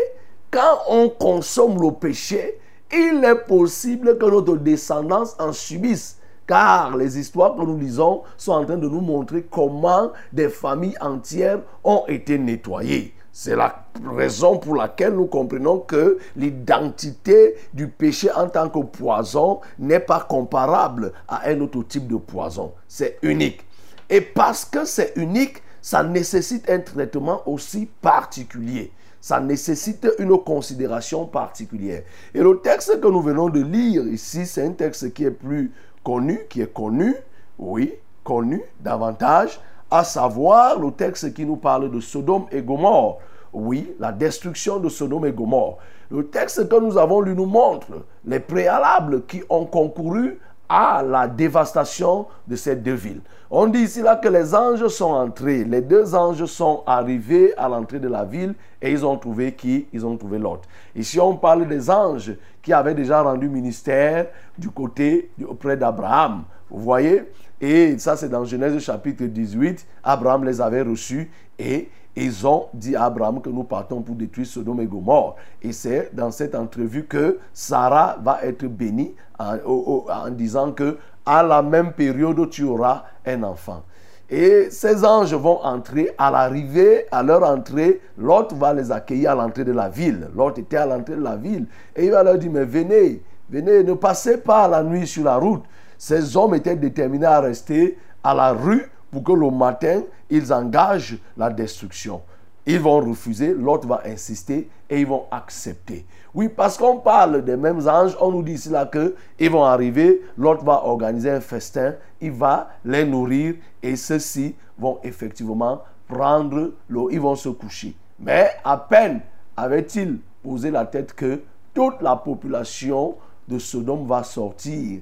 quand 0.49 0.79
on 0.87 1.09
consomme 1.09 1.81
le 1.81 1.91
péché, 1.91 2.57
il 2.89 3.21
est 3.25 3.45
possible 3.45 4.17
que 4.17 4.25
notre 4.25 4.55
descendance 4.55 5.35
en 5.41 5.51
subisse. 5.51 6.19
Car 6.47 6.95
les 6.95 7.19
histoires 7.19 7.53
que 7.53 7.63
nous 7.63 7.77
lisons 7.77 8.21
sont 8.37 8.53
en 8.53 8.63
train 8.63 8.77
de 8.77 8.87
nous 8.87 9.01
montrer 9.01 9.45
comment 9.51 10.13
des 10.31 10.47
familles 10.47 10.95
entières 11.01 11.59
ont 11.83 12.05
été 12.07 12.37
nettoyées. 12.37 13.13
C'est 13.31 13.55
la 13.55 13.85
raison 14.15 14.57
pour 14.57 14.75
laquelle 14.75 15.13
nous 15.13 15.27
comprenons 15.27 15.79
que 15.79 16.17
l'identité 16.35 17.55
du 17.73 17.87
péché 17.87 18.31
en 18.31 18.49
tant 18.49 18.69
que 18.69 18.79
poison 18.79 19.61
n'est 19.77 19.99
pas 19.99 20.21
comparable 20.21 21.13
à 21.27 21.47
un 21.49 21.61
autre 21.61 21.83
type 21.83 22.07
de 22.07 22.17
poison. 22.17 22.73
C'est 22.87 23.17
unique. 23.21 23.65
Et 24.09 24.21
parce 24.21 24.65
que 24.65 24.85
c'est 24.85 25.13
unique, 25.15 25.61
ça 25.81 26.03
nécessite 26.03 26.69
un 26.69 26.79
traitement 26.79 27.41
aussi 27.45 27.87
particulier. 28.01 28.91
Ça 29.21 29.39
nécessite 29.39 30.07
une 30.17 30.37
considération 30.39 31.25
particulière. 31.25 32.03
Et 32.33 32.39
le 32.39 32.59
texte 32.61 32.99
que 32.99 33.07
nous 33.07 33.21
venons 33.21 33.49
de 33.49 33.61
lire 33.61 34.03
ici, 34.07 34.45
c'est 34.45 34.65
un 34.65 34.71
texte 34.71 35.13
qui 35.13 35.25
est 35.25 35.31
plus 35.31 35.71
connu, 36.03 36.41
qui 36.49 36.61
est 36.61 36.73
connu, 36.73 37.15
oui, 37.57 37.93
connu 38.23 38.61
davantage, 38.79 39.59
à 39.91 40.03
savoir 40.03 40.79
le 40.79 40.91
texte 40.91 41.33
qui 41.33 41.45
nous 41.45 41.57
parle 41.57 41.91
de 41.91 41.99
Sodome 41.99 42.45
et 42.51 42.61
Gomorre. 42.61 43.17
Oui, 43.51 43.95
la 43.99 44.11
destruction 44.11 44.79
de 44.79 44.89
Sodome 44.89 45.25
et 45.25 45.31
Gomorre. 45.31 45.77
Le 46.11 46.27
texte 46.27 46.67
que 46.67 46.79
nous 46.79 46.97
avons 46.97 47.21
lu 47.21 47.35
nous 47.35 47.45
montre 47.45 47.87
les 48.25 48.39
préalables 48.39 49.25
qui 49.25 49.41
ont 49.49 49.65
concouru 49.65 50.39
à 50.67 51.01
la 51.01 51.27
dévastation 51.27 52.27
de 52.47 52.55
ces 52.55 52.75
deux 52.75 52.93
villes. 52.93 53.21
On 53.49 53.65
dit 53.65 53.79
ici 53.79 54.03
là 54.03 54.15
que 54.15 54.27
les 54.27 54.53
anges 54.53 54.85
sont 54.87 55.13
entrés, 55.13 55.63
les 55.63 55.81
deux 55.81 56.13
anges 56.13 56.45
sont 56.45 56.83
arrivés 56.85 57.55
à 57.57 57.67
l'entrée 57.67 57.99
de 57.99 58.07
la 58.07 58.23
ville 58.23 58.53
et 58.79 58.91
ils 58.91 59.03
ont 59.03 59.17
trouvé 59.17 59.53
qui? 59.53 59.87
Ils 59.91 60.05
ont 60.05 60.15
trouvé 60.15 60.37
Lot. 60.37 60.61
Ici 60.95 61.19
on 61.19 61.35
parle 61.35 61.67
des 61.67 61.89
anges 61.89 62.33
qui 62.61 62.71
avaient 62.71 62.93
déjà 62.93 63.23
rendu 63.23 63.49
ministère 63.49 64.27
du 64.55 64.69
côté 64.69 65.31
auprès 65.47 65.75
d'Abraham. 65.75 66.43
Vous 66.69 66.83
voyez? 66.83 67.23
Et 67.61 67.97
ça 67.97 68.15
c'est 68.15 68.29
dans 68.29 68.45
Genèse 68.45 68.77
chapitre 68.79 69.25
18, 69.25 69.85
Abraham 70.03 70.45
les 70.45 70.61
avait 70.61 70.81
reçus 70.81 71.29
et 71.57 71.89
ils 72.15 72.45
ont 72.45 72.67
dit 72.73 72.95
à 72.95 73.05
Abraham 73.05 73.41
que 73.41 73.49
nous 73.49 73.63
partons 73.63 74.01
pour 74.01 74.15
détruire 74.15 74.47
Sodome 74.47 74.81
et 74.81 74.85
Gomorre. 74.85 75.35
Et 75.61 75.71
c'est 75.71 76.13
dans 76.13 76.31
cette 76.31 76.55
entrevue 76.55 77.05
que 77.05 77.39
Sarah 77.53 78.17
va 78.21 78.39
être 78.43 78.65
bénie 78.65 79.15
en, 79.39 80.29
disant 80.31 80.71
que 80.71 80.97
à 81.25 81.43
la 81.43 81.61
même 81.61 81.93
période, 81.93 82.49
tu 82.49 82.63
auras 82.63 83.03
un 83.25 83.43
enfant. 83.43 83.83
Et 84.29 84.69
ces 84.69 85.05
anges 85.05 85.33
vont 85.33 85.63
entrer 85.63 86.11
à 86.17 86.29
l'arrivée, 86.29 87.05
à 87.11 87.23
leur 87.23 87.43
entrée, 87.43 88.01
l'autre 88.17 88.55
va 88.55 88.73
les 88.73 88.91
accueillir 88.91 89.31
à 89.31 89.35
l'entrée 89.35 89.63
de 89.63 89.71
la 89.71 89.89
ville. 89.89 90.27
L'autre 90.35 90.59
était 90.59 90.77
à 90.77 90.85
l'entrée 90.85 91.15
de 91.15 91.23
la 91.23 91.35
ville. 91.35 91.67
Et 91.95 92.05
il 92.05 92.11
va 92.11 92.23
leur 92.23 92.37
dire, 92.37 92.51
mais 92.51 92.65
venez, 92.65 93.23
venez, 93.49 93.83
ne 93.83 93.93
passez 93.93 94.37
pas 94.37 94.67
la 94.67 94.83
nuit 94.83 95.07
sur 95.07 95.23
la 95.23 95.37
route. 95.37 95.63
Ces 95.99 96.37
hommes 96.37 96.55
étaient 96.55 96.77
déterminés 96.77 97.25
à 97.25 97.41
rester 97.41 97.97
à 98.23 98.33
la 98.33 98.53
rue 98.53 98.89
pour 99.11 99.21
que 99.21 99.33
le 99.33 99.51
matin, 99.51 100.01
ils 100.29 100.53
engagent 100.53 101.17
la 101.35 101.49
destruction. 101.49 102.21
Ils 102.65 102.79
vont 102.79 103.01
refuser, 103.01 103.53
l'autre 103.53 103.85
va 103.85 104.03
insister 104.05 104.69
et 104.89 105.01
ils 105.01 105.05
vont 105.07 105.25
accepter. 105.29 106.05
Oui, 106.33 106.47
parce 106.47 106.77
qu'on 106.77 106.99
parle 106.99 107.43
des 107.43 107.57
mêmes 107.57 107.85
anges, 107.85 108.15
on 108.21 108.31
nous 108.31 108.43
dit 108.43 108.53
ici 108.53 108.69
là 108.69 108.89
qu'ils 108.89 109.51
vont 109.51 109.65
arriver, 109.65 110.21
l'autre 110.37 110.63
va 110.63 110.85
organiser 110.85 111.31
un 111.31 111.41
festin, 111.41 111.95
il 112.21 112.31
va 112.31 112.69
les 112.85 113.03
nourrir 113.03 113.55
et 113.83 113.97
ceux-ci 113.97 114.55
vont 114.77 114.99
effectivement 115.03 115.81
prendre 116.07 116.71
l'eau, 116.87 117.09
ils 117.11 117.19
vont 117.19 117.35
se 117.35 117.49
coucher. 117.49 117.93
Mais 118.19 118.51
à 118.63 118.77
peine 118.77 119.19
avait-il 119.57 120.19
posé 120.41 120.71
la 120.71 120.85
tête 120.85 121.11
que 121.11 121.41
toute 121.73 122.01
la 122.01 122.15
population 122.15 123.17
de 123.49 123.59
Sodome 123.59 124.07
va 124.07 124.23
sortir, 124.23 125.01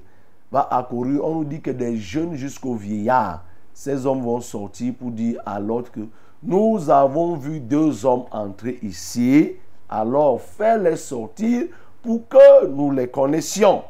va 0.50 0.66
accourir. 0.70 1.24
On 1.24 1.36
nous 1.36 1.44
dit 1.44 1.60
que 1.60 1.70
des 1.70 1.96
jeunes 1.96 2.34
jusqu'aux 2.34 2.74
vieillards, 2.74 3.44
ces 3.72 4.06
hommes 4.06 4.22
vont 4.22 4.40
sortir 4.40 4.94
pour 4.98 5.10
dire 5.10 5.40
à 5.46 5.60
l'autre 5.60 5.90
que 5.92 6.00
nous 6.42 6.88
avons 6.90 7.34
vu 7.36 7.60
deux 7.60 8.06
hommes 8.06 8.24
entrer 8.30 8.78
ici, 8.82 9.54
alors 9.88 10.40
fais-les 10.40 10.96
sortir 10.96 11.66
pour 12.02 12.28
que 12.28 12.66
nous 12.66 12.90
les 12.90 13.08
connaissions. 13.08 13.82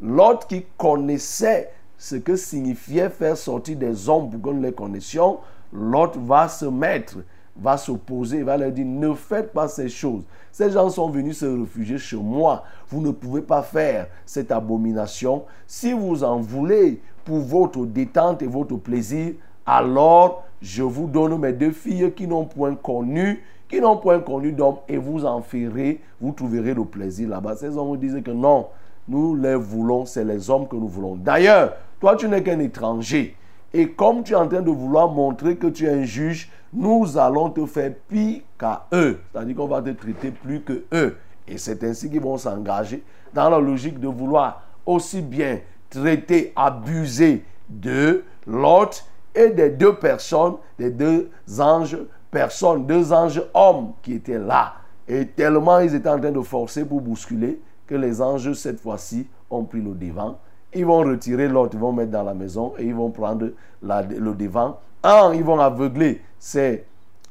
L'autre 0.00 0.46
qui 0.46 0.64
connaissait 0.76 1.70
ce 1.98 2.16
que 2.16 2.36
signifiait 2.36 3.10
faire 3.10 3.36
sortir 3.36 3.76
des 3.76 4.08
hommes 4.08 4.30
pour 4.30 4.40
que 4.40 4.56
nous 4.56 4.62
les 4.62 4.72
connaissions, 4.72 5.40
l'autre 5.72 6.18
va 6.18 6.48
se 6.48 6.64
mettre, 6.66 7.18
va 7.60 7.76
s'opposer, 7.76 8.42
va 8.42 8.56
leur 8.56 8.72
dire, 8.72 8.86
ne 8.86 9.12
faites 9.12 9.52
pas 9.52 9.68
ces 9.68 9.88
choses. 9.88 10.22
Ces 10.50 10.70
gens 10.70 10.88
sont 10.88 11.10
venus 11.10 11.38
se 11.38 11.46
réfugier 11.46 11.98
chez 11.98 12.16
moi. 12.16 12.64
Vous 12.88 13.00
ne 13.00 13.10
pouvez 13.10 13.42
pas 13.42 13.62
faire 13.62 14.06
cette 14.24 14.50
abomination. 14.50 15.44
Si 15.66 15.92
vous 15.92 16.24
en 16.24 16.38
voulez 16.38 17.00
pour 17.24 17.38
votre 17.38 17.84
détente 17.86 18.42
et 18.42 18.46
votre 18.46 18.76
plaisir, 18.76 19.34
alors 19.66 20.44
je 20.60 20.82
vous 20.82 21.06
donne 21.06 21.38
mes 21.38 21.52
deux 21.52 21.72
filles 21.72 22.12
qui 22.16 22.26
n'ont 22.26 22.46
point 22.46 22.74
connu, 22.74 23.42
qui 23.68 23.80
n'ont 23.80 23.98
point 23.98 24.20
connu 24.20 24.52
d'homme, 24.52 24.76
et 24.88 24.96
vous 24.96 25.24
en 25.24 25.42
ferez, 25.42 26.00
vous 26.20 26.32
trouverez 26.32 26.74
le 26.74 26.84
plaisir 26.84 27.28
là-bas. 27.28 27.56
Ces 27.56 27.76
hommes 27.76 27.96
disent 27.96 28.20
que 28.24 28.30
non, 28.30 28.66
nous 29.08 29.36
les 29.36 29.54
voulons, 29.54 30.06
c'est 30.06 30.24
les 30.24 30.50
hommes 30.50 30.66
que 30.66 30.76
nous 30.76 30.88
voulons. 30.88 31.14
D'ailleurs, 31.14 31.74
toi, 32.00 32.16
tu 32.16 32.28
n'es 32.28 32.42
qu'un 32.42 32.58
étranger. 32.58 33.36
Et 33.72 33.90
comme 33.90 34.22
tu 34.22 34.32
es 34.32 34.36
en 34.36 34.48
train 34.48 34.62
de 34.62 34.70
vouloir 34.70 35.08
montrer 35.08 35.56
que 35.56 35.68
tu 35.68 35.86
es 35.86 35.90
un 35.90 36.02
juge, 36.02 36.50
nous 36.72 37.16
allons 37.16 37.50
te 37.50 37.64
faire 37.66 37.92
pire 38.08 38.42
qu'à 38.58 38.86
eux. 38.92 39.20
C'est-à-dire 39.32 39.56
qu'on 39.56 39.66
va 39.66 39.82
te 39.82 39.90
traiter 39.90 40.30
plus 40.30 40.60
que 40.60 40.84
eux. 40.92 41.16
Et 41.46 41.58
c'est 41.58 41.82
ainsi 41.84 42.10
qu'ils 42.10 42.20
vont 42.20 42.36
s'engager 42.36 43.02
dans 43.32 43.48
la 43.48 43.58
logique 43.58 43.98
de 43.98 44.08
vouloir 44.08 44.62
aussi 44.86 45.22
bien 45.22 45.60
traiter, 45.88 46.52
abuser 46.56 47.44
de 47.68 48.24
l'autre 48.46 49.04
et 49.34 49.50
des 49.50 49.70
deux 49.70 49.94
personnes, 49.94 50.54
des 50.78 50.90
deux 50.90 51.30
anges 51.58 51.98
personnes, 52.30 52.86
deux 52.86 53.12
anges 53.12 53.42
hommes 53.54 53.92
qui 54.02 54.14
étaient 54.14 54.38
là. 54.38 54.74
Et 55.06 55.26
tellement 55.26 55.80
ils 55.80 55.94
étaient 55.94 56.08
en 56.08 56.20
train 56.20 56.30
de 56.30 56.40
forcer 56.40 56.84
pour 56.84 57.00
bousculer 57.00 57.60
que 57.86 57.94
les 57.94 58.22
anges, 58.22 58.52
cette 58.52 58.80
fois-ci, 58.80 59.26
ont 59.50 59.64
pris 59.64 59.80
le 59.80 59.94
devant. 59.94 60.38
Ils 60.74 60.86
vont 60.86 60.98
retirer 60.98 61.48
l'autre, 61.48 61.72
ils 61.74 61.80
vont 61.80 61.92
mettre 61.92 62.12
dans 62.12 62.22
la 62.22 62.34
maison 62.34 62.74
et 62.78 62.84
ils 62.84 62.94
vont 62.94 63.10
prendre 63.10 63.50
le 63.82 64.34
devant. 64.34 64.78
Un, 65.02 65.32
ils 65.34 65.42
vont 65.42 65.58
aveugler 65.58 66.22
ces, 66.38 66.84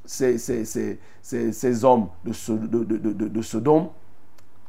ces, 0.06 0.38
ces, 0.38 1.00
ces 1.52 1.86
hommes 1.86 2.08
de, 2.26 2.34
de, 2.68 2.98
de, 2.98 3.28
de, 3.28 3.42
Sodome. 3.42 3.88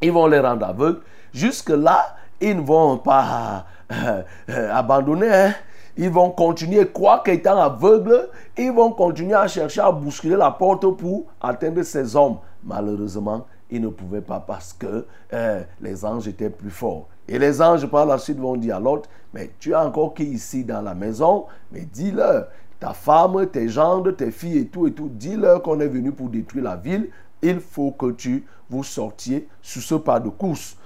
Ils 0.02 0.12
vont 0.12 0.26
les 0.26 0.38
rendre 0.38 0.66
aveugles. 0.66 1.00
Jusque-là, 1.32 2.16
ils 2.40 2.56
ne 2.56 2.62
vont 2.62 2.98
pas 2.98 3.66
euh, 3.92 4.22
euh, 4.50 4.74
abandonner. 4.74 5.32
Hein. 5.32 5.54
Ils 5.96 6.10
vont 6.10 6.30
continuer, 6.30 6.86
quoi 6.86 7.22
qu'étant 7.24 7.58
aveugles, 7.58 8.28
ils 8.56 8.72
vont 8.72 8.92
continuer 8.92 9.34
à 9.34 9.48
chercher 9.48 9.80
à 9.80 9.90
bousculer 9.90 10.36
la 10.36 10.50
porte 10.50 10.86
pour 10.96 11.24
atteindre 11.40 11.82
ces 11.82 12.14
hommes. 12.16 12.38
Malheureusement, 12.62 13.46
ils 13.70 13.80
ne 13.80 13.88
pouvaient 13.88 14.20
pas 14.20 14.40
parce 14.40 14.72
que 14.72 15.06
euh, 15.32 15.62
les 15.80 16.04
anges 16.04 16.28
étaient 16.28 16.50
plus 16.50 16.70
forts. 16.70 17.08
Et 17.30 17.38
les 17.38 17.62
anges 17.62 17.86
par 17.86 18.06
la 18.06 18.18
suite 18.18 18.38
vont 18.40 18.56
dire 18.56 18.76
à 18.76 18.80
l'autre, 18.80 19.08
mais 19.32 19.52
tu 19.60 19.72
as 19.72 19.86
encore 19.86 20.14
qui 20.14 20.24
ici 20.24 20.64
dans 20.64 20.82
la 20.82 20.96
maison, 20.96 21.46
mais 21.70 21.82
dis-leur, 21.82 22.48
ta 22.80 22.92
femme, 22.92 23.46
tes 23.46 23.68
gendres, 23.68 24.10
tes 24.10 24.32
filles 24.32 24.58
et 24.58 24.66
tout 24.66 24.88
et 24.88 24.92
tout, 24.92 25.08
dis-leur 25.08 25.62
qu'on 25.62 25.78
est 25.78 25.86
venu 25.86 26.10
pour 26.10 26.28
détruire 26.28 26.64
la 26.64 26.74
ville, 26.74 27.08
il 27.40 27.60
faut 27.60 27.92
que 27.92 28.10
tu 28.10 28.44
vous 28.68 28.82
sortiez 28.82 29.46
sous 29.62 29.80
ce 29.80 29.94
pas 29.94 30.18
de 30.18 30.28
course. 30.28 30.76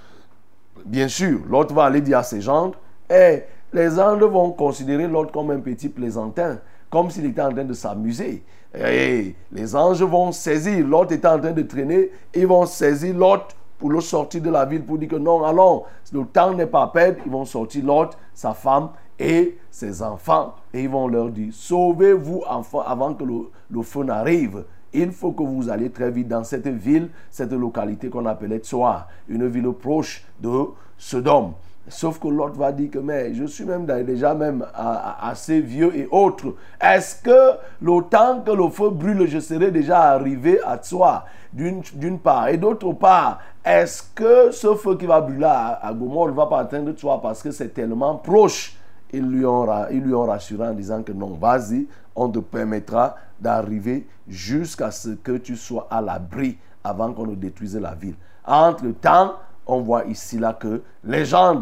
Bien 0.85 1.09
sûr, 1.09 1.41
l'autre 1.49 1.75
va 1.75 1.85
aller 1.85 2.03
dire 2.03 2.19
à 2.19 2.23
ses 2.23 2.43
gendres, 2.43 2.79
et 3.09 3.45
les 3.73 3.91
gendres 3.91 4.29
vont 4.29 4.51
considérer 4.51 5.09
l'autre 5.09 5.33
comme 5.33 5.51
un 5.51 5.61
petit 5.61 5.89
plaisantin, 5.89 6.59
comme 6.91 7.11
s'il 7.11 7.25
était 7.25 7.41
en 7.41 7.53
train 7.53 7.65
de 7.65 7.73
s'amuser. 7.73 8.45
Et 8.75 9.35
les 9.51 9.75
anges 9.75 10.03
vont 10.03 10.31
saisir, 10.31 10.87
l'autre 10.87 11.13
est 11.13 11.25
en 11.25 11.41
train 11.41 11.53
de 11.53 11.63
traîner, 11.63 12.11
ils 12.35 12.47
vont 12.47 12.67
saisir 12.67 13.17
l'autre 13.17 13.57
pour 13.85 13.93
le 13.93 14.01
sortir 14.01 14.41
de 14.41 14.49
la 14.49 14.65
ville, 14.65 14.83
pour 14.83 14.97
dire 14.97 15.11
que 15.11 15.17
non, 15.17 15.45
allons, 15.45 15.83
le 16.11 16.25
temps 16.25 16.55
n'est 16.55 16.65
pas 16.65 16.85
à 16.85 16.87
perdre, 16.87 17.19
ils 17.27 17.31
vont 17.31 17.45
sortir 17.45 17.85
l'autre, 17.85 18.17
sa 18.33 18.55
femme 18.55 18.89
et 19.19 19.59
ses 19.71 20.03
enfants, 20.03 20.55
et 20.73 20.85
ils 20.85 20.89
vont 20.89 21.07
leur 21.07 21.29
dire, 21.29 21.53
sauvez-vous 21.53 22.45
enfants 22.49 22.81
avant 22.81 23.13
que 23.13 23.25
le, 23.25 23.83
feu 23.83 24.05
n'arrive. 24.05 24.65
Il 24.95 25.13
faut 25.13 25.33
que 25.33 25.43
vous 25.43 25.69
alliez 25.69 25.91
très 25.91 26.11
vite 26.11 26.29
dans 26.29 26.45
cette 26.45 26.67
ville, 26.67 27.11
cette 27.31 27.53
localité 27.53 28.09
qu'on 28.09 28.25
appelait 28.25 28.61
Tsoa, 28.61 29.07
une 29.29 29.49
ville 29.49 29.71
proche 29.73 30.25
de 30.41 30.65
Sodome. 30.97 31.53
Sauf 31.87 32.19
que 32.19 32.29
l'autre 32.29 32.59
va 32.59 32.73
dire 32.73 32.91
que 32.91 32.99
mais 32.99 33.35
je 33.35 33.45
suis 33.45 33.65
même 33.65 33.85
déjà 33.85 34.35
même 34.35 34.65
assez 34.75 35.61
vieux 35.61 35.95
et 35.95 36.09
autres. 36.11 36.55
Est-ce 36.81 37.23
que 37.23 37.59
le 37.83 38.03
temps 38.09 38.41
que 38.41 38.51
le 38.51 38.71
feu 38.71 38.89
brûle, 38.89 39.27
je 39.27 39.39
serai 39.39 39.71
déjà 39.71 40.01
arrivé 40.13 40.61
à 40.65 40.79
toi? 40.79 41.25
D'une 41.53 42.19
part. 42.19 42.49
Et 42.49 42.57
d'autre 42.57 42.91
part, 42.95 43.41
est-ce 43.65 44.03
que 44.15 44.51
ce 44.51 44.75
feu 44.75 44.97
qui 44.97 45.07
va 45.07 45.21
brûler 45.21 45.45
à, 45.45 45.87
à 45.87 45.93
Gomorre 45.93 46.29
ne 46.29 46.33
va 46.33 46.47
pas 46.47 46.61
atteindre 46.61 46.93
toi 46.93 47.21
parce 47.23 47.43
que 47.43 47.51
c'est 47.51 47.69
tellement 47.69 48.17
proche? 48.17 48.77
Ils 49.13 49.23
lui, 49.23 49.47
ont, 49.47 49.69
ils 49.93 50.01
lui 50.01 50.15
ont 50.15 50.27
rassuré 50.27 50.67
en 50.67 50.73
disant 50.73 51.03
que 51.05 51.13
non, 51.13 51.39
vas-y, 51.41 51.87
on 52.17 52.29
te 52.29 52.41
permettra 52.41 53.15
d'arriver 53.39 54.09
jusqu'à 54.27 54.91
ce 54.91 55.11
que 55.11 55.37
tu 55.37 55.55
sois 55.55 55.87
à 55.89 56.01
l'abri 56.01 56.59
avant 56.83 57.13
qu'on 57.13 57.27
ne 57.27 57.37
détruise 57.37 57.77
la 57.77 57.95
ville. 57.95 58.17
Entre-temps, 58.45 59.35
on 59.67 59.81
voit 59.81 60.05
ici 60.05 60.39
là 60.39 60.53
que 60.53 60.83
les 61.05 61.25
gens 61.25 61.61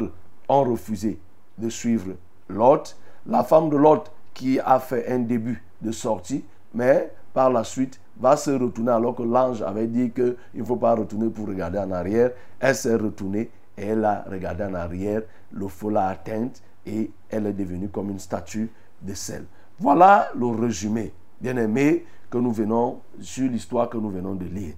ont 0.48 0.64
refusé 0.64 1.18
de 1.58 1.68
suivre 1.68 2.14
Lot. 2.48 2.96
La 3.26 3.44
femme 3.44 3.70
de 3.70 3.76
Lot 3.76 4.10
qui 4.34 4.58
a 4.60 4.78
fait 4.78 5.08
un 5.08 5.20
début 5.20 5.62
de 5.80 5.92
sortie, 5.92 6.44
mais 6.74 7.12
par 7.32 7.50
la 7.50 7.64
suite 7.64 8.00
va 8.18 8.36
se 8.36 8.50
retourner 8.50 8.92
alors 8.92 9.14
que 9.14 9.22
l'ange 9.22 9.62
avait 9.62 9.86
dit 9.86 10.10
qu'il 10.10 10.36
ne 10.54 10.64
faut 10.64 10.76
pas 10.76 10.94
retourner 10.94 11.28
pour 11.28 11.46
regarder 11.46 11.78
en 11.78 11.90
arrière. 11.90 12.32
Elle 12.60 12.74
s'est 12.74 12.94
retournée 12.94 13.50
et 13.76 13.86
elle 13.86 14.04
a 14.04 14.24
regardé 14.28 14.64
en 14.64 14.74
arrière. 14.74 15.22
Le 15.50 15.68
feu 15.68 15.90
l'a 15.90 16.08
atteinte 16.08 16.62
et 16.86 17.10
elle 17.30 17.46
est 17.46 17.52
devenue 17.52 17.88
comme 17.88 18.10
une 18.10 18.18
statue 18.18 18.70
de 19.00 19.14
sel. 19.14 19.44
Voilà 19.78 20.28
le 20.38 20.46
résumé, 20.46 21.12
bien 21.40 21.56
aimé, 21.56 22.04
que 22.30 22.38
nous 22.38 22.52
venons 22.52 23.00
sur 23.20 23.48
l'histoire 23.50 23.88
que 23.88 23.98
nous 23.98 24.10
venons 24.10 24.34
de 24.34 24.46
lire. 24.46 24.74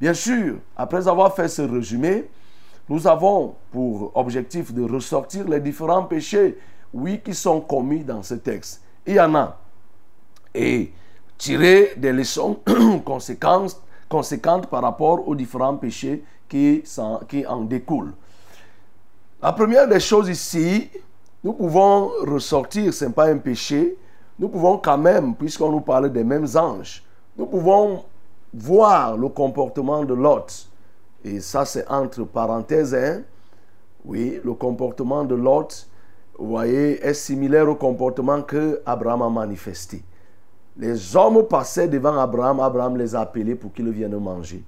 Bien 0.00 0.14
sûr, 0.14 0.56
après 0.76 1.06
avoir 1.08 1.34
fait 1.34 1.48
ce 1.48 1.62
résumé, 1.62 2.28
nous 2.90 3.06
avons 3.06 3.54
pour 3.70 4.10
objectif 4.16 4.74
de 4.74 4.82
ressortir 4.82 5.48
les 5.48 5.60
différents 5.60 6.02
péchés, 6.02 6.58
oui, 6.92 7.20
qui 7.24 7.34
sont 7.34 7.60
commis 7.60 8.02
dans 8.02 8.24
ce 8.24 8.34
texte. 8.34 8.82
Il 9.06 9.14
y 9.14 9.20
en 9.20 9.32
a. 9.36 9.56
Et 10.52 10.92
tirer 11.38 11.92
des 11.96 12.12
leçons 12.12 12.58
conséquentes, 13.04 13.80
par 14.68 14.82
rapport 14.82 15.28
aux 15.28 15.36
différents 15.36 15.76
péchés 15.76 16.24
qui, 16.48 16.82
qui 17.28 17.46
en 17.46 17.60
découlent. 17.60 18.12
La 19.40 19.52
première 19.52 19.86
des 19.86 20.00
choses 20.00 20.28
ici, 20.28 20.90
nous 21.44 21.52
pouvons 21.52 22.10
ressortir, 22.26 22.92
ce 22.92 23.04
n'est 23.04 23.12
pas 23.12 23.28
un 23.28 23.38
péché, 23.38 23.96
nous 24.36 24.48
pouvons 24.48 24.78
quand 24.78 24.98
même, 24.98 25.36
puisqu'on 25.36 25.70
nous 25.70 25.80
parle 25.80 26.12
des 26.12 26.24
mêmes 26.24 26.48
anges, 26.56 27.04
nous 27.38 27.46
pouvons 27.46 28.02
voir 28.52 29.16
le 29.16 29.28
comportement 29.28 30.04
de 30.04 30.12
Lot. 30.12 30.69
Et 31.24 31.40
ça, 31.40 31.64
c'est 31.64 31.86
entre 31.88 32.24
parenthèses. 32.24 32.94
Hein? 32.94 33.22
Oui, 34.04 34.40
le 34.42 34.54
comportement 34.54 35.24
de 35.24 35.34
Lot, 35.34 35.88
vous 36.38 36.48
voyez, 36.48 37.04
est 37.04 37.14
similaire 37.14 37.68
au 37.68 37.74
comportement 37.74 38.42
que 38.42 38.80
Abraham 38.86 39.22
a 39.22 39.28
manifesté. 39.28 40.02
Les 40.76 41.14
hommes 41.14 41.46
passaient 41.46 41.88
devant 41.88 42.18
Abraham, 42.18 42.60
Abraham 42.60 42.96
les 42.96 43.14
a 43.14 43.20
appelés 43.20 43.54
pour 43.54 43.72
qu'ils 43.72 43.90
viennent 43.90 44.16
manger. 44.18 44.64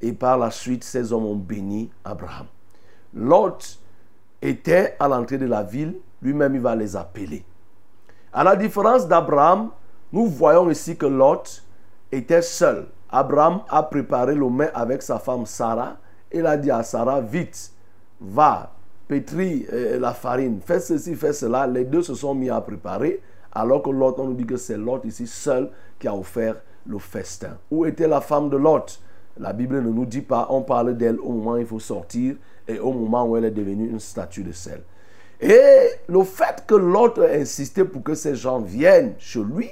Et 0.00 0.12
par 0.12 0.38
la 0.38 0.50
suite, 0.50 0.82
ces 0.82 1.12
hommes 1.12 1.26
ont 1.26 1.36
béni 1.36 1.90
Abraham. 2.04 2.46
Lot 3.14 3.78
était 4.42 4.96
à 4.98 5.08
l'entrée 5.08 5.38
de 5.38 5.46
la 5.46 5.62
ville, 5.62 5.96
lui-même 6.20 6.54
il 6.56 6.60
va 6.60 6.74
les 6.74 6.96
appeler. 6.96 7.44
À 8.32 8.42
la 8.42 8.56
différence 8.56 9.06
d'Abraham, 9.06 9.70
nous 10.12 10.26
voyons 10.26 10.68
ici 10.70 10.96
que 10.96 11.06
Lot 11.06 11.62
était 12.10 12.42
seul. 12.42 12.86
Abraham 13.10 13.60
a 13.68 13.82
préparé 13.82 14.34
le 14.34 14.48
mets 14.48 14.70
avec 14.74 15.02
sa 15.02 15.18
femme 15.18 15.46
Sarah. 15.46 15.96
Il 16.32 16.46
a 16.46 16.56
dit 16.56 16.70
à 16.70 16.82
Sarah, 16.82 17.20
vite, 17.20 17.72
va, 18.20 18.72
pétris 19.06 19.66
euh, 19.72 19.98
la 19.98 20.12
farine, 20.12 20.60
fais 20.64 20.80
ceci, 20.80 21.14
fais 21.14 21.32
cela. 21.32 21.66
Les 21.66 21.84
deux 21.84 22.02
se 22.02 22.14
sont 22.14 22.34
mis 22.34 22.50
à 22.50 22.60
préparer, 22.60 23.20
alors 23.52 23.82
que 23.82 23.90
Lot, 23.90 24.16
on 24.18 24.28
nous 24.28 24.34
dit 24.34 24.46
que 24.46 24.56
c'est 24.56 24.76
Lot 24.76 25.04
ici 25.04 25.26
seul 25.26 25.70
qui 25.98 26.08
a 26.08 26.14
offert 26.14 26.56
le 26.86 26.98
festin. 26.98 27.56
Où 27.70 27.86
était 27.86 28.08
la 28.08 28.20
femme 28.20 28.50
de 28.50 28.56
Lot? 28.56 29.00
La 29.38 29.52
Bible 29.52 29.82
ne 29.82 29.90
nous 29.90 30.06
dit 30.06 30.22
pas, 30.22 30.46
on 30.50 30.62
parle 30.62 30.96
d'elle 30.96 31.20
au 31.20 31.30
moment 31.30 31.52
où 31.52 31.58
il 31.58 31.66
faut 31.66 31.78
sortir 31.78 32.36
et 32.66 32.78
au 32.78 32.92
moment 32.92 33.26
où 33.26 33.36
elle 33.36 33.44
est 33.44 33.50
devenue 33.50 33.88
une 33.88 34.00
statue 34.00 34.42
de 34.42 34.52
sel. 34.52 34.82
Et 35.40 35.90
le 36.08 36.22
fait 36.24 36.64
que 36.66 36.74
Lot 36.74 37.18
ait 37.18 37.42
insisté 37.42 37.84
pour 37.84 38.02
que 38.02 38.14
ces 38.14 38.34
gens 38.34 38.58
viennent 38.58 39.14
chez 39.18 39.42
lui 39.42 39.68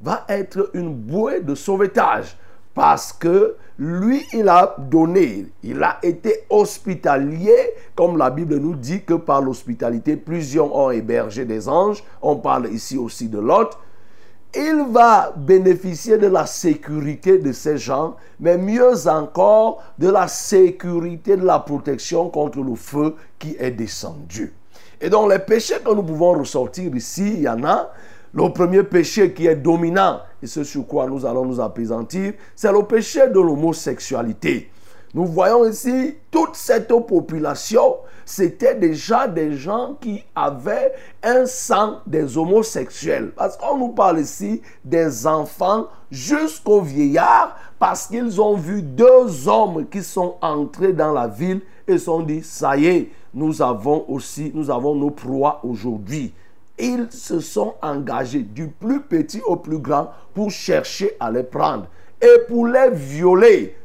va 0.00 0.24
être 0.28 0.70
une 0.74 0.94
bouée 0.94 1.40
de 1.40 1.56
sauvetage 1.56 2.36
parce 2.78 3.12
que 3.12 3.56
lui, 3.76 4.24
il 4.32 4.48
a 4.48 4.76
donné, 4.78 5.46
il 5.64 5.82
a 5.82 5.98
été 6.00 6.44
hospitalier, 6.48 7.56
comme 7.96 8.16
la 8.16 8.30
Bible 8.30 8.56
nous 8.58 8.76
dit 8.76 9.02
que 9.02 9.14
par 9.14 9.42
l'hospitalité, 9.42 10.16
plusieurs 10.16 10.72
ont 10.72 10.92
hébergé 10.92 11.44
des 11.44 11.68
anges. 11.68 12.04
On 12.22 12.36
parle 12.36 12.68
ici 12.72 12.96
aussi 12.96 13.28
de 13.28 13.40
l'autre. 13.40 13.80
il 14.54 14.84
va 14.92 15.32
bénéficier 15.36 16.18
de 16.18 16.28
la 16.28 16.46
sécurité 16.46 17.38
de 17.38 17.50
ces 17.50 17.78
gens, 17.78 18.14
mais 18.38 18.56
mieux 18.56 19.08
encore 19.08 19.82
de 19.98 20.08
la 20.08 20.28
sécurité 20.28 21.36
de 21.36 21.44
la 21.44 21.58
protection 21.58 22.30
contre 22.30 22.60
le 22.60 22.76
feu 22.76 23.16
qui 23.40 23.56
est 23.58 23.72
descendu. 23.72 24.54
Et 25.00 25.10
donc 25.10 25.32
les 25.32 25.40
péchés 25.40 25.80
que 25.84 25.92
nous 25.92 26.04
pouvons 26.04 26.38
ressortir 26.38 26.94
ici, 26.94 27.26
il 27.26 27.40
y 27.40 27.48
en 27.48 27.64
a. 27.64 27.90
Le 28.32 28.48
premier 28.52 28.84
péché 28.84 29.32
qui 29.32 29.48
est 29.48 29.56
dominant, 29.56 30.20
et 30.42 30.46
ce 30.46 30.64
sur 30.64 30.86
quoi 30.86 31.06
nous 31.06 31.26
allons 31.26 31.44
nous 31.44 31.60
apaisantir, 31.60 32.34
c'est 32.54 32.72
le 32.72 32.82
péché 32.82 33.28
de 33.28 33.40
l'homosexualité. 33.40 34.70
Nous 35.14 35.24
voyons 35.24 35.64
ici 35.66 36.16
toute 36.30 36.54
cette 36.54 36.88
population, 36.88 37.96
c'était 38.26 38.74
déjà 38.74 39.26
des 39.26 39.54
gens 39.54 39.96
qui 39.98 40.22
avaient 40.34 40.92
un 41.22 41.46
sang 41.46 42.00
des 42.06 42.36
homosexuels. 42.36 43.32
Parce 43.34 43.56
qu'on 43.56 43.78
nous 43.78 43.88
parle 43.88 44.20
ici 44.20 44.60
des 44.84 45.26
enfants 45.26 45.86
jusqu'aux 46.10 46.82
vieillards, 46.82 47.56
parce 47.78 48.06
qu'ils 48.06 48.38
ont 48.40 48.54
vu 48.54 48.82
deux 48.82 49.48
hommes 49.48 49.86
qui 49.88 50.02
sont 50.02 50.34
entrés 50.42 50.92
dans 50.92 51.12
la 51.12 51.26
ville 51.26 51.62
et 51.86 51.96
sont 51.96 52.20
dit, 52.20 52.42
ça 52.42 52.76
y 52.76 52.86
est, 52.86 53.10
nous 53.32 53.62
avons 53.62 54.04
aussi, 54.08 54.52
nous 54.54 54.70
avons 54.70 54.94
nos 54.94 55.10
proies 55.10 55.60
aujourd'hui. 55.64 56.34
Ils 56.78 57.08
se 57.10 57.40
sont 57.40 57.74
engagés 57.82 58.42
du 58.42 58.68
plus 58.68 59.00
petit 59.00 59.40
au 59.46 59.56
plus 59.56 59.78
grand 59.78 60.10
pour 60.34 60.50
chercher 60.50 61.16
à 61.18 61.30
les 61.30 61.42
prendre 61.42 61.86
et 62.20 62.40
pour 62.46 62.66
les 62.66 62.90
violer 62.90 63.76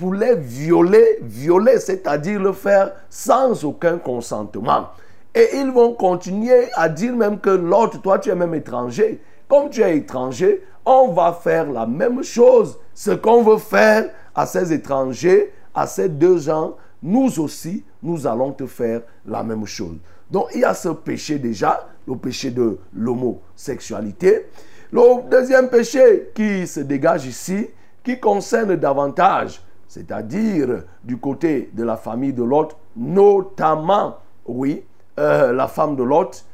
pour 0.00 0.14
les 0.14 0.34
violer, 0.34 1.18
violer, 1.20 1.78
c'est-à-dire 1.78 2.40
le 2.40 2.54
faire 2.54 2.92
sans 3.10 3.66
aucun 3.66 3.98
consentement. 3.98 4.88
Et 5.34 5.46
ils 5.56 5.70
vont 5.70 5.92
continuer 5.92 6.68
à 6.72 6.88
dire 6.88 7.14
même 7.14 7.38
que 7.38 7.50
l'autre, 7.50 8.00
toi 8.00 8.18
tu 8.18 8.30
es 8.30 8.34
même 8.34 8.54
étranger. 8.54 9.20
Comme 9.46 9.68
tu 9.68 9.82
es 9.82 9.98
étranger, 9.98 10.64
on 10.86 11.08
va 11.08 11.34
faire 11.34 11.70
la 11.70 11.86
même 11.86 12.22
chose. 12.22 12.78
Ce 12.94 13.10
qu'on 13.10 13.42
veut 13.42 13.58
faire 13.58 14.08
à 14.34 14.46
ces 14.46 14.72
étrangers, 14.72 15.52
à 15.74 15.86
ces 15.86 16.08
deux 16.08 16.38
gens, 16.38 16.76
nous 17.02 17.38
aussi, 17.38 17.84
nous 18.02 18.26
allons 18.26 18.52
te 18.52 18.64
faire 18.64 19.02
la 19.26 19.42
même 19.42 19.66
chose. 19.66 19.98
Donc 20.30 20.46
il 20.54 20.62
y 20.62 20.64
a 20.64 20.72
ce 20.72 20.88
péché 20.88 21.38
déjà, 21.38 21.86
le 22.10 22.16
péché 22.16 22.50
de 22.50 22.78
l'homosexualité. 22.94 24.46
Le 24.92 25.28
deuxième 25.30 25.68
péché 25.68 26.30
qui 26.34 26.66
se 26.66 26.80
dégage 26.80 27.26
ici, 27.26 27.68
qui 28.04 28.18
concerne 28.18 28.76
davantage 28.76 29.62
c'est-à-dire 29.90 30.84
du 31.02 31.16
côté 31.18 31.68
de 31.74 31.82
la 31.82 31.96
famille 31.96 32.32
de 32.32 32.44
Lot, 32.44 32.76
notamment, 32.96 34.18
oui, 34.46 34.84
euh, 35.18 35.52
la 35.52 35.66
femme 35.66 35.96
de 35.96 36.04
Lot. 36.04 36.44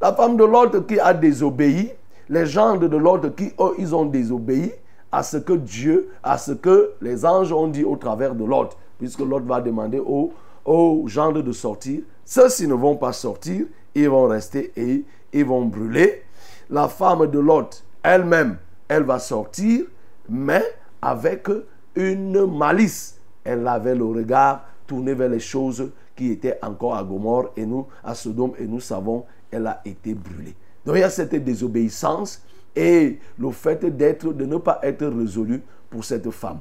La 0.00 0.12
femme 0.12 0.36
de 0.36 0.42
Lot 0.42 0.88
qui 0.88 0.98
a 0.98 1.14
désobéi, 1.14 1.92
les 2.28 2.46
gens 2.46 2.76
de 2.76 2.96
Lot 2.96 3.36
qui, 3.36 3.52
ils 3.78 3.94
ont 3.94 4.06
désobéi 4.06 4.72
à 5.12 5.22
ce 5.22 5.36
que 5.36 5.52
Dieu, 5.52 6.10
à 6.24 6.36
ce 6.36 6.50
que 6.50 6.94
les 7.00 7.24
anges 7.24 7.52
ont 7.52 7.68
dit 7.68 7.84
au 7.84 7.94
travers 7.94 8.34
de 8.34 8.44
Lot, 8.44 8.76
puisque 8.98 9.20
Lot 9.20 9.44
va 9.44 9.60
demander 9.60 10.00
aux, 10.00 10.32
aux 10.64 11.04
gens 11.06 11.30
de 11.30 11.52
sortir. 11.52 12.00
Ceux-ci 12.24 12.66
ne 12.66 12.74
vont 12.74 12.96
pas 12.96 13.12
sortir, 13.12 13.66
ils 13.94 14.08
vont 14.08 14.26
rester 14.26 14.72
et 14.76 15.04
ils 15.32 15.44
vont 15.44 15.64
brûler. 15.64 16.22
La 16.68 16.88
femme 16.88 17.26
de 17.26 17.38
Lot, 17.38 17.84
elle-même, 18.02 18.58
elle 18.88 19.02
va 19.04 19.18
sortir, 19.18 19.84
mais 20.28 20.62
avec 21.02 21.48
une 21.94 22.46
malice. 22.46 23.18
Elle 23.44 23.66
avait 23.66 23.94
le 23.94 24.04
regard 24.04 24.64
tourné 24.86 25.14
vers 25.14 25.28
les 25.28 25.40
choses 25.40 25.90
qui 26.14 26.32
étaient 26.32 26.58
encore 26.62 26.96
à 26.96 27.02
Gomorre 27.02 27.50
et 27.56 27.64
nous, 27.64 27.86
à 28.04 28.14
Sodome, 28.14 28.52
et 28.58 28.66
nous 28.66 28.80
savons, 28.80 29.24
elle 29.50 29.66
a 29.66 29.80
été 29.84 30.14
brûlée. 30.14 30.54
Donc 30.84 30.96
il 30.96 31.00
y 31.00 31.04
a 31.04 31.10
cette 31.10 31.34
désobéissance 31.34 32.42
et 32.74 33.18
le 33.38 33.50
fait 33.50 33.84
d'être, 33.84 34.32
de 34.32 34.44
ne 34.44 34.56
pas 34.56 34.78
être 34.82 35.06
résolu 35.06 35.62
pour 35.88 36.04
cette 36.04 36.30
femme. 36.30 36.60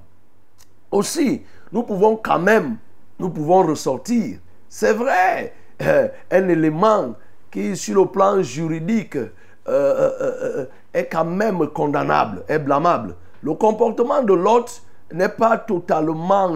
Aussi, 0.91 1.43
nous 1.71 1.83
pouvons 1.83 2.15
quand 2.15 2.39
même, 2.39 2.77
nous 3.19 3.29
pouvons 3.29 3.63
ressortir, 3.63 4.39
c'est 4.67 4.93
vrai, 4.93 5.53
un 6.31 6.49
élément 6.49 7.15
qui, 7.51 7.75
sur 7.75 8.01
le 8.01 8.05
plan 8.07 8.41
juridique, 8.41 9.15
euh, 9.15 9.29
euh, 9.67 10.65
est 10.93 11.05
quand 11.05 11.25
même 11.25 11.67
condamnable, 11.67 12.43
est 12.47 12.59
blâmable. 12.59 13.15
Le 13.41 13.53
comportement 13.53 14.21
de 14.23 14.33
l'autre 14.33 14.81
n'est 15.13 15.29
pas 15.29 15.57
totalement 15.57 16.55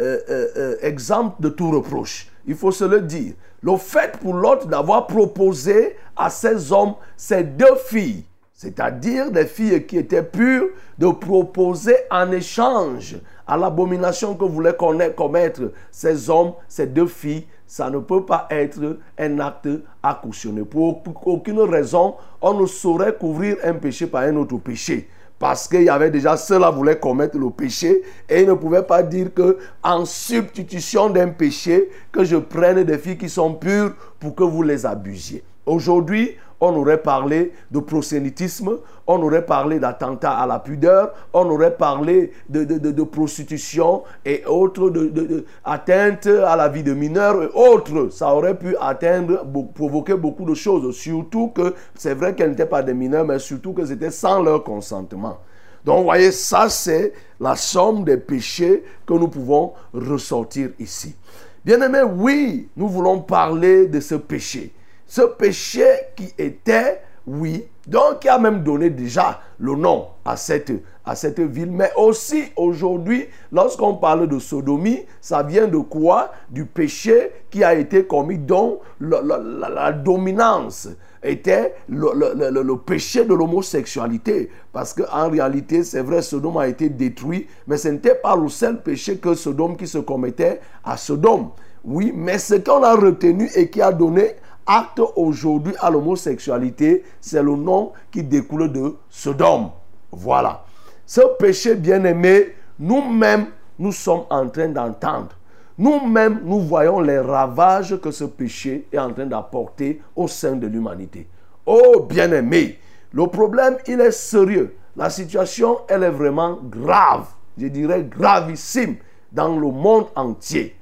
euh, 0.00 0.18
euh, 0.30 0.46
euh, 0.56 0.76
exempt 0.82 1.34
de 1.40 1.48
tout 1.48 1.70
reproche. 1.70 2.28
Il 2.46 2.54
faut 2.54 2.72
se 2.72 2.84
le 2.84 3.00
dire. 3.00 3.34
Le 3.62 3.76
fait 3.76 4.16
pour 4.18 4.34
l'autre 4.34 4.66
d'avoir 4.66 5.06
proposé 5.06 5.96
à 6.16 6.30
ces 6.30 6.72
hommes 6.72 6.94
ces 7.16 7.44
deux 7.44 7.74
filles, 7.84 8.24
c'est-à-dire 8.54 9.30
des 9.30 9.46
filles 9.46 9.84
qui 9.86 9.98
étaient 9.98 10.22
pures, 10.22 10.68
de 10.98 11.08
proposer 11.08 11.96
en 12.10 12.30
échange 12.30 13.16
à 13.46 13.56
l'abomination 13.56 14.34
que 14.34 14.44
voulaient 14.44 14.76
commettre 15.16 15.72
ces 15.90 16.30
hommes, 16.30 16.52
ces 16.68 16.86
deux 16.86 17.06
filles, 17.06 17.46
ça 17.70 17.88
ne 17.88 18.00
peut 18.00 18.26
pas 18.26 18.48
être 18.50 18.98
un 19.16 19.38
acte 19.38 19.68
à 20.02 20.20
cautionner. 20.20 20.64
Pour 20.64 21.02
aucune 21.24 21.60
raison, 21.60 22.16
on 22.42 22.54
ne 22.54 22.66
saurait 22.66 23.14
couvrir 23.14 23.58
un 23.62 23.74
péché 23.74 24.08
par 24.08 24.22
un 24.22 24.34
autre 24.34 24.56
péché 24.56 25.08
parce 25.38 25.68
qu'il 25.68 25.84
y 25.84 25.88
avait 25.88 26.10
déjà 26.10 26.36
ceux-là 26.36 26.70
voulaient 26.70 26.98
commettre 26.98 27.38
le 27.38 27.48
péché 27.50 28.02
et 28.28 28.40
ils 28.40 28.48
ne 28.48 28.54
pouvaient 28.54 28.82
pas 28.82 29.04
dire 29.04 29.32
que 29.32 29.56
en 29.84 30.04
substitution 30.04 31.10
d'un 31.10 31.28
péché 31.28 31.88
que 32.10 32.24
je 32.24 32.34
prenne 32.34 32.82
des 32.82 32.98
filles 32.98 33.16
qui 33.16 33.28
sont 33.28 33.54
pures 33.54 33.94
pour 34.18 34.34
que 34.34 34.42
vous 34.42 34.64
les 34.64 34.84
abusiez. 34.84 35.44
Aujourd'hui, 35.64 36.36
on 36.60 36.76
aurait 36.76 37.02
parlé 37.02 37.52
de 37.70 37.78
prosélytisme, 37.78 38.78
on 39.06 39.22
aurait 39.22 39.44
parlé 39.44 39.78
d'attentat 39.78 40.32
à 40.32 40.46
la 40.46 40.58
pudeur, 40.58 41.12
on 41.32 41.48
aurait 41.50 41.76
parlé 41.76 42.32
de, 42.48 43.02
prostitution 43.02 44.02
et 44.24 44.44
autres, 44.46 44.90
de, 44.90 45.44
à 45.64 46.56
la 46.56 46.68
vie 46.68 46.82
de 46.82 46.92
mineurs 46.92 47.42
et 47.42 47.48
autres. 47.54 48.08
Ça 48.10 48.34
aurait 48.34 48.58
pu 48.58 48.76
atteindre, 48.80 49.44
provoquer 49.74 50.14
beaucoup 50.14 50.44
de 50.44 50.54
choses. 50.54 50.94
Surtout 50.94 51.48
que 51.48 51.74
c'est 51.94 52.14
vrai 52.14 52.34
qu'elles 52.34 52.50
n'étaient 52.50 52.66
pas 52.66 52.82
des 52.82 52.94
mineurs, 52.94 53.24
mais 53.24 53.38
surtout 53.38 53.72
que 53.72 53.84
c'était 53.84 54.10
sans 54.10 54.42
leur 54.42 54.62
consentement. 54.62 55.38
Donc, 55.84 55.98
vous 55.98 56.04
voyez, 56.04 56.30
ça, 56.30 56.68
c'est 56.68 57.14
la 57.40 57.56
somme 57.56 58.04
des 58.04 58.18
péchés 58.18 58.84
que 59.06 59.14
nous 59.14 59.28
pouvons 59.28 59.72
ressortir 59.94 60.70
ici. 60.78 61.16
Bien 61.64 61.80
aimé, 61.80 62.02
oui, 62.02 62.68
nous 62.76 62.88
voulons 62.88 63.20
parler 63.20 63.86
de 63.86 64.00
ce 64.00 64.14
péché. 64.14 64.72
Ce 65.10 65.22
péché 65.22 65.88
qui 66.14 66.32
était, 66.38 67.00
oui, 67.26 67.64
donc 67.88 68.20
qui 68.20 68.28
a 68.28 68.38
même 68.38 68.62
donné 68.62 68.90
déjà 68.90 69.40
le 69.58 69.74
nom 69.74 70.06
à 70.24 70.36
cette, 70.36 70.70
à 71.04 71.16
cette 71.16 71.40
ville. 71.40 71.72
Mais 71.72 71.90
aussi 71.96 72.44
aujourd'hui, 72.54 73.26
lorsqu'on 73.50 73.94
parle 73.94 74.28
de 74.28 74.38
sodomie, 74.38 75.00
ça 75.20 75.42
vient 75.42 75.66
de 75.66 75.78
quoi? 75.78 76.30
Du 76.48 76.64
péché 76.64 77.32
qui 77.50 77.64
a 77.64 77.74
été 77.74 78.04
commis, 78.06 78.38
dont 78.38 78.78
la, 79.00 79.90
dominance 79.90 80.88
était 81.24 81.74
le, 81.88 82.62
le 82.62 82.76
péché 82.76 83.24
de 83.24 83.34
l'homosexualité. 83.34 84.48
Parce 84.72 84.94
qu'en 84.94 85.28
réalité, 85.28 85.82
c'est 85.82 86.02
vrai, 86.02 86.22
Sodome 86.22 86.58
a 86.58 86.68
été 86.68 86.88
détruit, 86.88 87.48
mais 87.66 87.78
ce 87.78 87.88
n'était 87.88 88.14
pas 88.14 88.36
le 88.36 88.48
seul 88.48 88.80
péché 88.80 89.16
que 89.16 89.34
Sodome 89.34 89.76
qui 89.76 89.88
se 89.88 89.98
commettait 89.98 90.60
à 90.84 90.96
Sodome. 90.96 91.50
Oui, 91.82 92.12
mais 92.14 92.38
ce 92.38 92.54
qu'on 92.54 92.84
a 92.84 92.94
retenu 92.94 93.50
et 93.56 93.70
qui 93.70 93.80
a 93.80 93.90
donné 93.90 94.36
acte 94.66 95.00
aujourd'hui 95.16 95.74
à 95.80 95.90
l'homosexualité, 95.90 97.04
c'est 97.20 97.42
le 97.42 97.54
nom 97.56 97.92
qui 98.10 98.22
découle 98.22 98.70
de 98.72 98.96
Sodome. 99.08 99.70
Voilà. 100.12 100.64
Ce 101.06 101.20
péché 101.38 101.74
bien-aimé, 101.74 102.54
nous-mêmes, 102.78 103.46
nous 103.78 103.92
sommes 103.92 104.24
en 104.30 104.48
train 104.48 104.68
d'entendre. 104.68 105.30
Nous-mêmes, 105.78 106.40
nous 106.44 106.60
voyons 106.60 107.00
les 107.00 107.18
ravages 107.18 107.98
que 108.00 108.10
ce 108.10 108.24
péché 108.24 108.86
est 108.92 108.98
en 108.98 109.12
train 109.12 109.26
d'apporter 109.26 110.00
au 110.14 110.28
sein 110.28 110.56
de 110.56 110.66
l'humanité. 110.66 111.26
Oh 111.64 112.06
bien-aimé, 112.08 112.78
le 113.12 113.26
problème, 113.26 113.78
il 113.86 114.00
est 114.00 114.10
sérieux. 114.12 114.76
La 114.96 115.08
situation, 115.08 115.78
elle 115.88 116.02
est 116.02 116.10
vraiment 116.10 116.58
grave. 116.62 117.26
Je 117.56 117.66
dirais 117.68 118.04
gravissime 118.04 118.96
dans 119.32 119.56
le 119.56 119.70
monde 119.70 120.08
entier. 120.14 120.76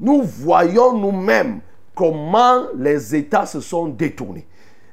Nous 0.00 0.22
voyons 0.22 0.96
nous-mêmes 0.96 1.60
comment 1.98 2.66
les 2.76 3.16
États 3.16 3.44
se 3.44 3.60
sont 3.60 3.88
détournés. 3.88 4.46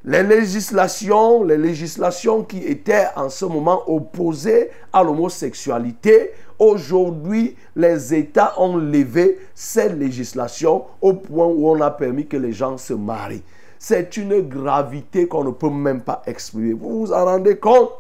Les 0.04 0.24
législations, 0.24 1.44
les 1.44 1.58
législations 1.58 2.42
qui 2.42 2.64
étaient 2.64 3.06
en 3.16 3.30
ce 3.30 3.46
moment 3.46 3.84
opposées 3.86 4.72
à 4.92 5.04
l'homosexualité, 5.04 6.32
aujourd'hui, 6.58 7.56
les 7.76 8.12
États 8.16 8.60
ont 8.60 8.78
levé 8.78 9.38
ces 9.54 9.90
législations 9.90 10.86
au 11.00 11.14
point 11.14 11.46
où 11.46 11.70
on 11.70 11.80
a 11.80 11.92
permis 11.92 12.26
que 12.26 12.38
les 12.38 12.54
gens 12.54 12.76
se 12.80 12.94
marient. 12.94 13.44
C'est 13.78 14.18
une 14.18 14.42
gravité 14.42 15.28
qu'on 15.28 15.44
ne 15.44 15.52
peut 15.52 15.70
même 15.70 16.02
pas 16.02 16.24
exprimer. 16.26 16.74
Vous 16.74 17.02
vous 17.02 17.14
en 17.14 17.26
rendez 17.26 17.58
compte? 17.58 17.92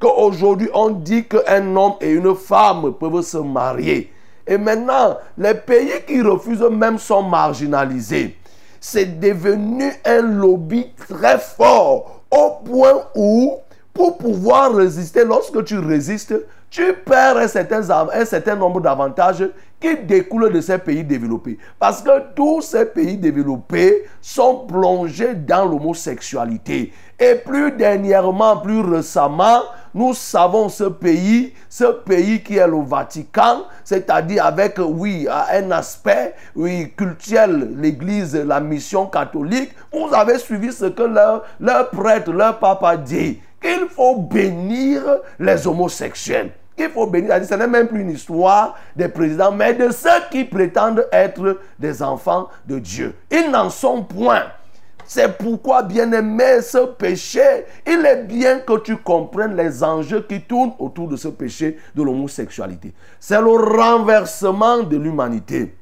Qu'aujourd'hui, 0.00 0.70
on 0.72 0.88
dit 0.88 1.26
qu'un 1.26 1.76
homme 1.76 1.94
et 2.00 2.12
une 2.12 2.34
femme 2.34 2.94
peuvent 2.94 3.20
se 3.20 3.38
marier. 3.38 4.10
Et 4.46 4.58
maintenant, 4.58 5.18
les 5.38 5.54
pays 5.54 6.02
qui 6.06 6.20
refusent 6.20 6.60
même 6.70 6.98
sont 6.98 7.22
marginalisés. 7.22 8.36
C'est 8.80 9.18
devenu 9.18 9.90
un 10.04 10.20
lobby 10.20 10.92
très 11.08 11.38
fort 11.38 12.22
au 12.30 12.50
point 12.64 13.06
où, 13.14 13.56
pour 13.94 14.18
pouvoir 14.18 14.74
résister, 14.74 15.24
lorsque 15.24 15.64
tu 15.64 15.78
résistes, 15.78 16.34
tu 16.68 16.92
perds 17.06 17.36
un 17.36 17.46
certain, 17.46 18.56
nombre 18.56 18.80
d'avantages 18.80 19.48
qui 19.78 19.96
découlent 19.98 20.52
de 20.52 20.60
ces 20.60 20.78
pays 20.78 21.04
développés. 21.04 21.56
Parce 21.78 22.02
que 22.02 22.34
tous 22.34 22.62
ces 22.62 22.86
pays 22.86 23.16
développés 23.16 24.04
sont 24.20 24.66
plongés 24.66 25.34
dans 25.34 25.64
l'homosexualité. 25.66 26.92
Et 27.20 27.36
plus 27.36 27.70
dernièrement, 27.70 28.56
plus 28.56 28.80
récemment, 28.80 29.60
nous 29.94 30.12
savons 30.14 30.68
ce 30.68 30.84
pays, 30.84 31.54
ce 31.68 31.84
pays 31.84 32.42
qui 32.42 32.56
est 32.56 32.66
le 32.66 32.82
Vatican, 32.82 33.62
c'est-à-dire 33.84 34.44
avec, 34.44 34.80
oui, 34.84 35.28
un 35.30 35.70
aspect, 35.70 36.34
oui, 36.56 36.92
culturel, 36.96 37.76
l'Église, 37.76 38.34
la 38.34 38.58
mission 38.58 39.06
catholique. 39.06 39.70
Vous 39.92 40.12
avez 40.12 40.38
suivi 40.38 40.72
ce 40.72 40.86
que 40.86 41.04
leur 41.04 41.90
prêtre, 41.90 42.32
leur 42.32 42.58
papa 42.58 42.96
dit, 42.96 43.38
qu'il 43.64 43.88
faut 43.88 44.16
bénir 44.16 45.02
les 45.38 45.66
homosexuels 45.66 46.50
qu'il 46.76 46.90
faut 46.90 47.06
bénir. 47.06 47.32
Ce 47.44 47.54
n'est 47.54 47.66
même 47.66 47.88
plus 47.88 48.00
une 48.00 48.10
histoire 48.10 48.76
des 48.96 49.08
présidents, 49.08 49.52
mais 49.52 49.74
de 49.74 49.90
ceux 49.90 50.08
qui 50.30 50.44
prétendent 50.44 51.06
être 51.12 51.60
des 51.78 52.02
enfants 52.02 52.48
de 52.66 52.78
Dieu. 52.78 53.14
Ils 53.30 53.50
n'en 53.50 53.70
sont 53.70 54.02
point. 54.02 54.42
C'est 55.06 55.36
pourquoi, 55.36 55.82
bien-aimé, 55.82 56.62
ce 56.62 56.86
péché, 56.86 57.66
il 57.86 58.04
est 58.06 58.24
bien 58.24 58.60
que 58.60 58.78
tu 58.78 58.96
comprennes 58.96 59.54
les 59.54 59.84
enjeux 59.84 60.22
qui 60.22 60.40
tournent 60.40 60.72
autour 60.78 61.08
de 61.08 61.16
ce 61.16 61.28
péché 61.28 61.78
de 61.94 62.02
l'homosexualité. 62.02 62.92
C'est 63.20 63.40
le 63.40 63.50
renversement 63.50 64.82
de 64.82 64.96
l'humanité. 64.96 65.76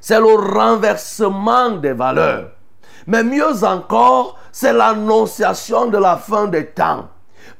C'est 0.00 0.18
le 0.18 0.34
renversement 0.34 1.70
des 1.72 1.92
valeurs. 1.92 2.53
Mais 3.06 3.22
mieux 3.22 3.64
encore, 3.64 4.38
c'est 4.52 4.72
l'annonciation 4.72 5.86
de 5.86 5.98
la 5.98 6.16
fin 6.16 6.46
des 6.46 6.66
temps. 6.66 7.08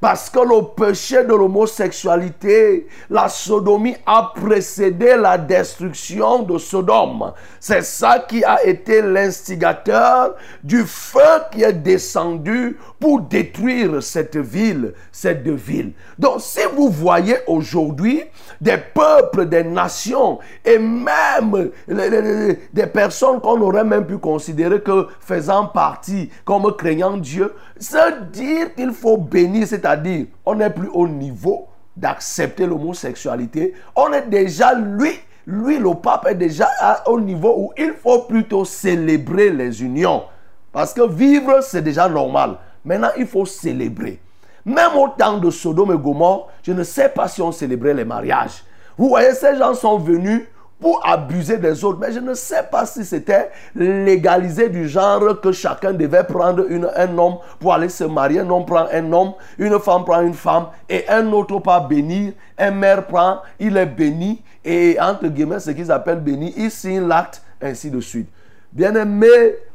Parce 0.01 0.29
que 0.29 0.41
le 0.41 0.63
péché 0.75 1.25
de 1.25 1.35
l'homosexualité, 1.35 2.89
la 3.09 3.29
sodomie 3.29 3.97
a 4.07 4.33
précédé 4.35 5.17
la 5.17 5.39
destruction 5.39 6.43
de 6.43 6.59
Sodome. 6.59 7.33
C'est 7.59 7.83
ça 7.83 8.19
qui 8.19 8.45
a 8.45 8.65
été 8.65 9.01
l'instigateur 9.01 10.35
du 10.63 10.85
feu 10.85 11.21
qui 11.51 11.63
est 11.63 11.73
descendu 11.73 12.79
pour 13.05 13.21
détruire 13.21 14.03
cette 14.03 14.39
ville, 14.39 14.95
cette 15.13 15.43
deux 15.43 15.53
villes. 15.53 15.93
Donc 16.19 16.37
si 16.39 16.61
vous 16.75 16.89
voyez 16.89 17.37
aujourd'hui 17.47 18.23
des 18.63 18.79
peuples, 18.79 19.45
des 19.45 19.63
nations 19.63 20.39
et 20.65 20.79
même 20.79 21.71
des 21.87 22.87
personnes 22.87 23.43
qu'on 23.43 23.61
aurait 23.61 23.85
même 23.85 24.07
pu 24.07 24.17
considérer 24.17 24.81
que 24.81 25.09
faisant 25.21 25.67
partie 25.67 26.31
comme 26.47 26.75
craignant 26.79 27.19
Dieu, 27.19 27.53
se 27.79 28.23
dire 28.33 28.75
qu'il 28.75 28.93
faut 28.93 29.19
bénir, 29.19 29.67
c'est-à-dire 29.67 30.25
on 30.47 30.55
n'est 30.55 30.71
plus 30.71 30.89
au 30.89 31.07
niveau 31.07 31.69
d'accepter 31.95 32.67
l'homosexualité, 32.67 33.75
on 33.95 34.15
est 34.15 34.31
déjà 34.31 34.73
lui 34.73 35.11
lui, 35.47 35.79
le 35.79 35.95
pape, 35.95 36.27
est 36.27 36.37
déjà 36.37 36.71
au 37.05 37.21
niveau 37.21 37.55
où 37.55 37.73
il 37.77 37.93
faut 38.03 38.21
plutôt 38.21 38.65
célébrer 38.65 39.51
les 39.51 39.83
unions. 39.83 40.23
Parce 40.73 40.95
que 40.95 41.07
vivre, 41.07 41.61
c'est 41.61 41.83
déjà 41.83 42.09
normal. 42.09 42.57
Maintenant, 42.85 43.11
il 43.17 43.27
faut 43.27 43.47
célébrer. 43.47 44.21
Même 44.65 44.97
au 44.97 45.09
temps 45.09 45.39
de 45.39 45.51
Sodome 45.51 45.93
et 45.93 45.99
Gomorre, 45.99 46.49
je 46.63 46.73
ne 46.73 46.83
sais 46.83 47.09
pas 47.09 47.29
si 47.29 47.43
on 47.43 47.53
célébrait 47.53 47.95
les 47.95 48.05
mariages. 48.05 48.65
Vous 48.97 49.09
voyez, 49.09 49.33
ces 49.33 49.57
gens 49.57 49.75
sont 49.75 49.99
venus 49.99 50.43
pour 50.81 51.01
abuser 51.07 51.57
des 51.57 51.85
autres. 51.85 51.99
Mais 51.99 52.13
je 52.13 52.21
ne 52.21 52.35
sais 52.35 52.63
pas 52.71 52.87
si 52.87 53.05
c'était 53.05 53.51
légalisé 53.75 54.69
du 54.69 54.89
genre 54.89 55.41
que 55.41 55.53
chacun 55.53 55.93
devait 55.93 56.25
prendre 56.25 56.67
un 56.97 57.19
homme 57.19 57.37
pour 57.59 57.73
aller 57.73 57.89
se 57.89 58.05
marier. 58.05 58.41
Un 58.41 58.51
homme 58.51 58.67
prend 58.67 58.87
un 58.93 59.13
homme, 59.13 59.33
une 59.59 59.79
femme 59.79 60.05
prend 60.05 60.21
une 60.21 60.35
femme 60.35 60.67
et 60.89 61.09
un 61.09 61.31
autre 61.33 61.59
pas 61.61 61.81
bénir. 61.81 62.33
Un 62.59 62.71
mère 62.71 63.07
prend, 63.07 63.41
il 63.59 63.77
est 63.77 63.87
béni 63.87 64.43
et 64.65 64.99
entre 65.01 65.29
guillemets, 65.29 65.61
ce 65.61 65.71
qu'ils 65.71 65.91
appellent 65.91 66.21
béni, 66.21 66.53
il 66.57 66.71
signe 66.71 67.07
l'acte, 67.07 67.43
ainsi 67.61 67.91
de 67.91 68.01
suite. 68.01 68.29
Bien-aimé, 68.75 69.29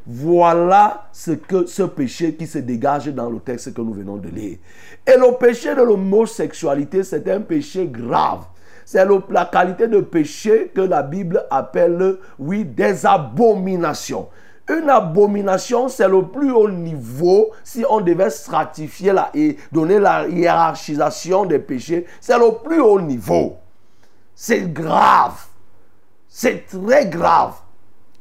voilà 0.06 1.08
ce, 1.14 1.32
que, 1.32 1.66
ce 1.66 1.84
péché 1.84 2.36
qui 2.36 2.46
se 2.46 2.58
dégage 2.58 3.08
dans 3.08 3.30
le 3.30 3.40
texte 3.40 3.74
que 3.74 3.80
nous 3.80 3.94
venons 3.94 4.18
de 4.18 4.28
lire. 4.28 4.58
Et 5.08 5.18
le 5.18 5.38
péché 5.38 5.74
de 5.74 5.82
l'homosexualité, 5.82 7.04
c'est 7.04 7.26
un 7.30 7.40
péché 7.40 7.88
grave. 7.88 8.44
C'est 8.84 9.08
la 9.30 9.46
qualité 9.46 9.88
de 9.88 10.02
péché 10.02 10.70
que 10.76 10.82
la 10.82 11.02
Bible 11.02 11.46
appelle, 11.50 12.18
oui, 12.40 12.66
des 12.66 13.06
abominations. 13.06 14.28
Une 14.68 14.90
abomination, 14.90 15.88
c'est 15.88 16.08
le 16.08 16.28
plus 16.28 16.52
haut 16.52 16.70
niveau 16.70 17.52
si 17.64 17.86
on 17.90 18.02
devait 18.02 18.30
stratifier 18.30 19.14
la, 19.14 19.32
et 19.34 19.56
donner 19.72 20.00
la 20.00 20.28
hiérarchisation 20.28 21.46
des 21.46 21.60
péchés. 21.60 22.06
C'est 22.20 22.38
le 22.38 22.62
plus 22.62 22.82
haut 22.82 23.00
niveau. 23.00 23.56
C'est 24.36 24.74
grave. 24.74 25.46
C'est 26.28 26.66
très 26.68 27.08
grave. 27.08 27.54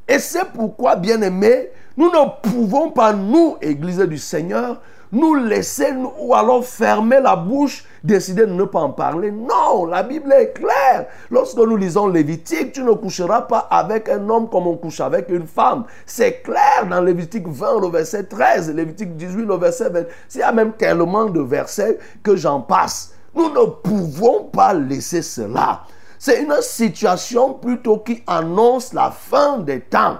Et 0.08 0.18
c'est 0.18 0.46
pourquoi, 0.54 0.96
bien 0.96 1.20
aimé, 1.20 1.68
nous 1.96 2.10
ne 2.10 2.50
pouvons 2.50 2.90
pas, 2.90 3.12
nous, 3.12 3.56
Église 3.60 3.98
du 3.98 4.18
Seigneur, 4.18 4.80
nous 5.12 5.34
laisser 5.34 5.92
ou 6.18 6.34
alors 6.34 6.64
fermer 6.64 7.20
la 7.20 7.36
bouche, 7.36 7.84
décider 8.04 8.46
de 8.46 8.52
ne 8.52 8.64
pas 8.64 8.80
en 8.80 8.90
parler. 8.90 9.30
Non, 9.30 9.86
la 9.86 10.02
Bible 10.02 10.32
est 10.32 10.52
claire. 10.52 11.06
Lorsque 11.30 11.56
nous 11.56 11.76
lisons 11.76 12.08
Lévitique, 12.08 12.72
tu 12.72 12.82
ne 12.82 12.92
coucheras 12.92 13.42
pas 13.42 13.68
avec 13.70 14.08
un 14.08 14.28
homme 14.28 14.48
comme 14.48 14.66
on 14.66 14.76
couche 14.76 15.00
avec 15.00 15.28
une 15.28 15.46
femme. 15.46 15.84
C'est 16.06 16.42
clair 16.42 16.86
dans 16.88 17.00
Lévitique 17.00 17.48
20, 17.48 17.80
le 17.80 17.88
verset 17.88 18.24
13, 18.24 18.74
Lévitique 18.74 19.16
18, 19.16 19.44
le 19.44 19.56
verset 19.56 19.90
20. 19.90 20.00
Il 20.34 20.40
y 20.40 20.42
a 20.42 20.52
même 20.52 20.72
tellement 20.72 21.26
de 21.26 21.40
versets 21.40 21.98
que 22.22 22.36
j'en 22.36 22.60
passe. 22.60 23.14
Nous 23.34 23.50
ne 23.50 23.66
pouvons 23.66 24.44
pas 24.44 24.74
laisser 24.74 25.22
cela. 25.22 25.82
C'est 26.18 26.42
une 26.42 26.60
situation 26.60 27.54
plutôt 27.54 27.98
qui 27.98 28.22
annonce 28.26 28.92
la 28.92 29.10
fin 29.10 29.58
des 29.58 29.80
temps. 29.80 30.18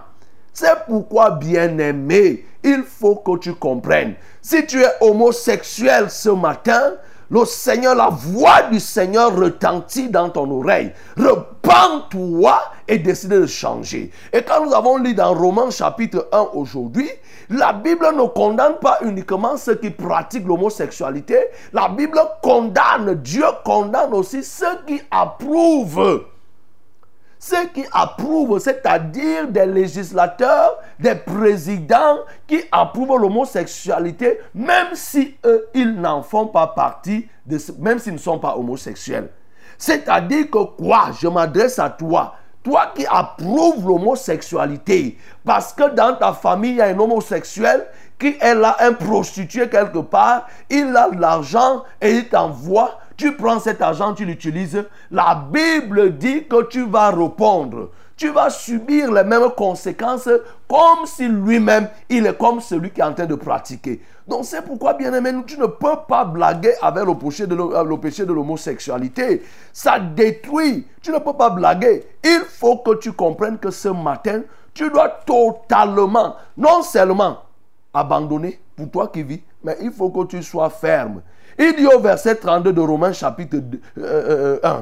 C'est 0.53 0.87
pourquoi, 0.87 1.33
bien-aimé, 1.33 2.45
il 2.65 2.83
faut 2.83 3.17
que 3.17 3.39
tu 3.39 3.55
comprennes. 3.55 4.15
Si 4.43 4.67
tu 4.67 4.83
es 4.83 4.91
homosexuel 5.01 6.11
ce 6.11 6.31
matin, 6.31 6.95
le 7.31 7.45
Seigneur, 7.45 7.95
la 7.95 8.09
voix 8.09 8.63
du 8.71 8.81
Seigneur 8.81 9.37
retentit 9.37 10.09
dans 10.09 10.31
ton 10.31 10.51
oreille. 10.51 10.93
Repends-toi 11.17 12.59
et 12.87 12.99
décide 12.99 13.31
de 13.31 13.47
changer. 13.47 14.11
Et 14.33 14.43
quand 14.43 14.65
nous 14.65 14.75
avons 14.75 14.97
lu 14.97 15.15
dans 15.15 15.35
Romains 15.35 15.71
chapitre 15.71 16.29
1 16.33 16.49
aujourd'hui, 16.55 17.11
la 17.51 17.73
Bible 17.75 18.07
ne 18.17 18.27
condamne 18.29 18.77
pas 18.81 18.99
uniquement 19.03 19.57
ceux 19.57 19.75
qui 19.75 19.91
pratiquent 19.91 20.47
l'homosexualité. 20.47 21.39
La 21.73 21.89
Bible 21.89 22.19
condamne, 22.43 23.15
Dieu 23.17 23.45
condamne 23.65 24.15
aussi 24.15 24.43
ceux 24.43 24.79
qui 24.87 25.01
approuvent 25.11 26.25
ceux 27.39 27.67
qui 27.69 27.85
approuvent, 27.93 28.59
c'est-à-dire 28.59 29.49
des 29.49 29.67
législateurs, 29.67 30.79
des 30.99 31.15
présidents 31.15 32.19
qui 32.47 32.63
approuvent 32.73 33.21
l'homosexualité, 33.21 34.41
même 34.55 34.89
si 34.95 35.37
eux, 35.47 35.69
ils 35.75 35.95
n'en 35.95 36.23
font 36.23 36.47
pas 36.47 36.67
partie, 36.67 37.29
de 37.47 37.59
même 37.79 37.99
s'ils 37.99 38.15
ne 38.15 38.19
sont 38.19 38.39
pas 38.39 38.57
homosexuels. 38.57 39.31
C'est-à-dire 39.77 40.51
que 40.51 40.65
quoi? 40.65 41.11
Je 41.19 41.29
m'adresse 41.29 41.79
à 41.79 41.91
toi. 41.91 42.35
Toi 42.65 42.93
qui 42.95 43.07
approuves 43.09 43.87
l'homosexualité, 43.87 45.17
parce 45.45 45.73
que 45.73 45.95
dans 45.95 46.17
ta 46.17 46.33
famille, 46.33 46.73
il 46.73 46.77
y 46.79 46.83
a 46.83 46.87
un 46.87 46.99
homosexuel 46.99 47.87
qui 48.19 48.37
est 48.41 48.55
là, 48.55 48.77
un 48.81 48.93
prostitué 48.93 49.69
quelque 49.69 49.99
part, 49.99 50.49
il 50.69 50.97
a 50.97 51.09
l'argent 51.17 51.85
et 52.01 52.11
il 52.11 52.29
t'envoie 52.29 52.99
tu 53.19 53.33
prends 53.33 53.59
cet 53.59 53.83
argent, 53.83 54.15
tu 54.15 54.25
l'utilises. 54.25 54.85
La 55.11 55.35
Bible 55.53 56.17
dit 56.17 56.47
que 56.47 56.63
tu 56.69 56.87
vas 56.87 57.11
répondre. 57.11 57.91
Tu 58.17 58.31
vas 58.31 58.49
subir 58.49 59.13
les 59.13 59.25
mêmes 59.25 59.51
conséquences 59.57 60.29
comme 60.69 61.05
si 61.05 61.27
lui-même, 61.27 61.89
il 62.09 62.27
est 62.27 62.39
comme 62.39 62.61
celui 62.61 62.91
qui 62.91 63.01
est 63.01 63.05
en 63.05 63.15
train 63.15 63.27
de 63.27 63.35
pratiquer. 63.35 64.01
Donc 64.27 64.45
c'est 64.45 64.63
pourquoi, 64.63 64.95
bien 64.95 65.13
aimé, 65.13 65.33
tu 65.47 65.59
ne 65.59 65.67
peux 65.67 65.97
pas 66.09 66.25
blaguer 66.25 66.75
avec 66.81 67.05
le 67.05 67.15
péché 67.17 67.47
de 67.47 67.55
euh, 67.57 68.35
l'homosexualité. 68.35 69.43
Ça 69.73 69.99
détruit. 69.99 70.87
Tu 71.03 71.11
ne 71.11 71.19
peux 71.19 71.33
pas 71.33 71.51
blaguer. 71.51 72.07
Il 72.23 72.43
faut 72.49 72.77
que 72.79 72.97
tu 72.97 73.13
comprennes 73.13 73.59
que 73.59 73.71
ce 73.71 73.89
matin, 73.89 74.43
tu 74.75 74.91
dois 74.91 75.09
totalement, 75.27 76.37
non 76.57 76.83
seulement 76.83 77.39
abandonner 77.93 78.61
pour 78.77 78.91
toi 78.91 79.09
qui 79.09 79.23
vis, 79.23 79.43
mais 79.65 79.77
il 79.81 79.91
faut 79.93 80.11
que 80.11 80.27
tu 80.27 80.43
sois 80.43 80.71
ferme. 80.71 81.23
Il 81.59 81.75
dit 81.77 81.87
au 81.87 81.99
verset 81.99 82.37
32 82.37 82.73
de 82.73 82.81
Romains 82.81 83.13
chapitre 83.13 83.57
1. 83.57 83.61
Euh, 84.01 84.59
euh, 84.65 84.81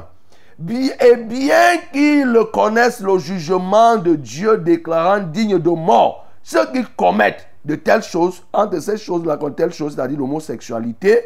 et 1.01 1.16
bien 1.16 1.79
qu'ils 1.92 2.38
connaissent 2.53 3.01
le 3.01 3.19
jugement 3.19 3.97
de 3.97 4.14
Dieu 4.14 4.59
déclarant 4.59 5.21
digne 5.21 5.59
de 5.59 5.71
mort 5.71 6.27
ceux 6.47 6.64
qui 6.66 6.85
commettent 6.97 7.49
de 7.64 7.75
telles 7.75 8.05
choses, 8.05 8.45
entre 8.53 8.79
ces 8.79 8.97
choses-là, 8.97 9.37
comme 9.37 9.57
telles 9.57 9.73
choses, 9.73 9.97
c'est-à-dire 9.97 10.21
l'homosexualité, 10.21 11.25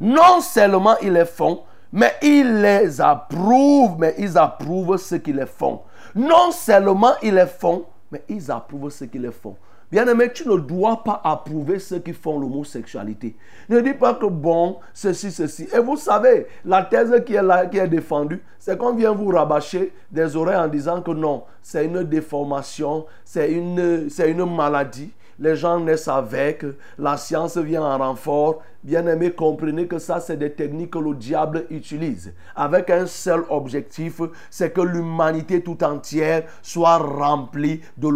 non 0.00 0.40
seulement 0.40 0.96
ils 1.02 1.12
les 1.12 1.26
font, 1.26 1.64
mais 1.92 2.14
ils 2.22 2.62
les 2.62 2.98
approuvent, 3.02 3.96
mais 3.98 4.14
ils 4.16 4.38
approuvent 4.38 4.96
ce 4.96 5.16
qu'ils 5.16 5.36
les 5.36 5.44
font. 5.44 5.82
Non 6.14 6.50
seulement 6.50 7.12
ils 7.22 7.34
les 7.34 7.46
font, 7.46 7.84
mais 8.10 8.22
ils 8.26 8.50
approuvent 8.50 8.90
ce 8.90 9.04
qu'ils 9.04 9.20
les 9.20 9.30
font. 9.30 9.54
Bien-aimé, 9.94 10.32
tu 10.34 10.48
ne 10.48 10.56
dois 10.56 11.04
pas 11.04 11.20
approuver 11.22 11.78
ceux 11.78 12.00
qui 12.00 12.12
font 12.12 12.36
l'homosexualité. 12.36 13.36
Ne 13.68 13.80
dis 13.80 13.94
pas 13.94 14.14
que 14.14 14.26
bon, 14.26 14.78
ceci, 14.92 15.30
ceci. 15.30 15.68
Et 15.72 15.78
vous 15.78 15.96
savez, 15.96 16.48
la 16.64 16.82
thèse 16.82 17.22
qui 17.24 17.36
est 17.36 17.70
qui 17.70 17.78
est 17.78 17.86
défendue, 17.86 18.42
c'est 18.58 18.76
qu'on 18.76 18.92
vient 18.96 19.12
vous 19.12 19.28
rabâcher 19.28 19.92
des 20.10 20.34
oreilles 20.34 20.56
en 20.56 20.66
disant 20.66 21.00
que 21.00 21.12
non, 21.12 21.44
c'est 21.62 21.84
une 21.84 22.02
déformation, 22.02 23.06
c'est 23.24 23.52
une, 23.52 24.10
c'est 24.10 24.32
une 24.32 24.44
maladie 24.52 25.12
les 25.38 25.56
gens 25.56 25.80
naissent 25.80 26.08
avec, 26.08 26.64
la 26.98 27.16
science 27.16 27.56
vient 27.56 27.82
en 27.82 27.98
renfort. 27.98 28.62
bien 28.82 29.06
aimé, 29.06 29.30
comprenez 29.30 29.86
que 29.86 29.98
ça, 29.98 30.20
c'est 30.20 30.36
des 30.36 30.52
techniques 30.52 30.90
que 30.90 30.98
le 30.98 31.14
diable 31.14 31.64
utilise, 31.70 32.34
avec 32.54 32.90
un 32.90 33.06
seul 33.06 33.42
objectif, 33.48 34.20
c'est 34.50 34.72
que 34.72 34.82
l'humanité 34.82 35.62
tout 35.62 35.82
entière 35.82 36.44
soit 36.62 36.98
remplie 36.98 37.80
de 37.96 38.08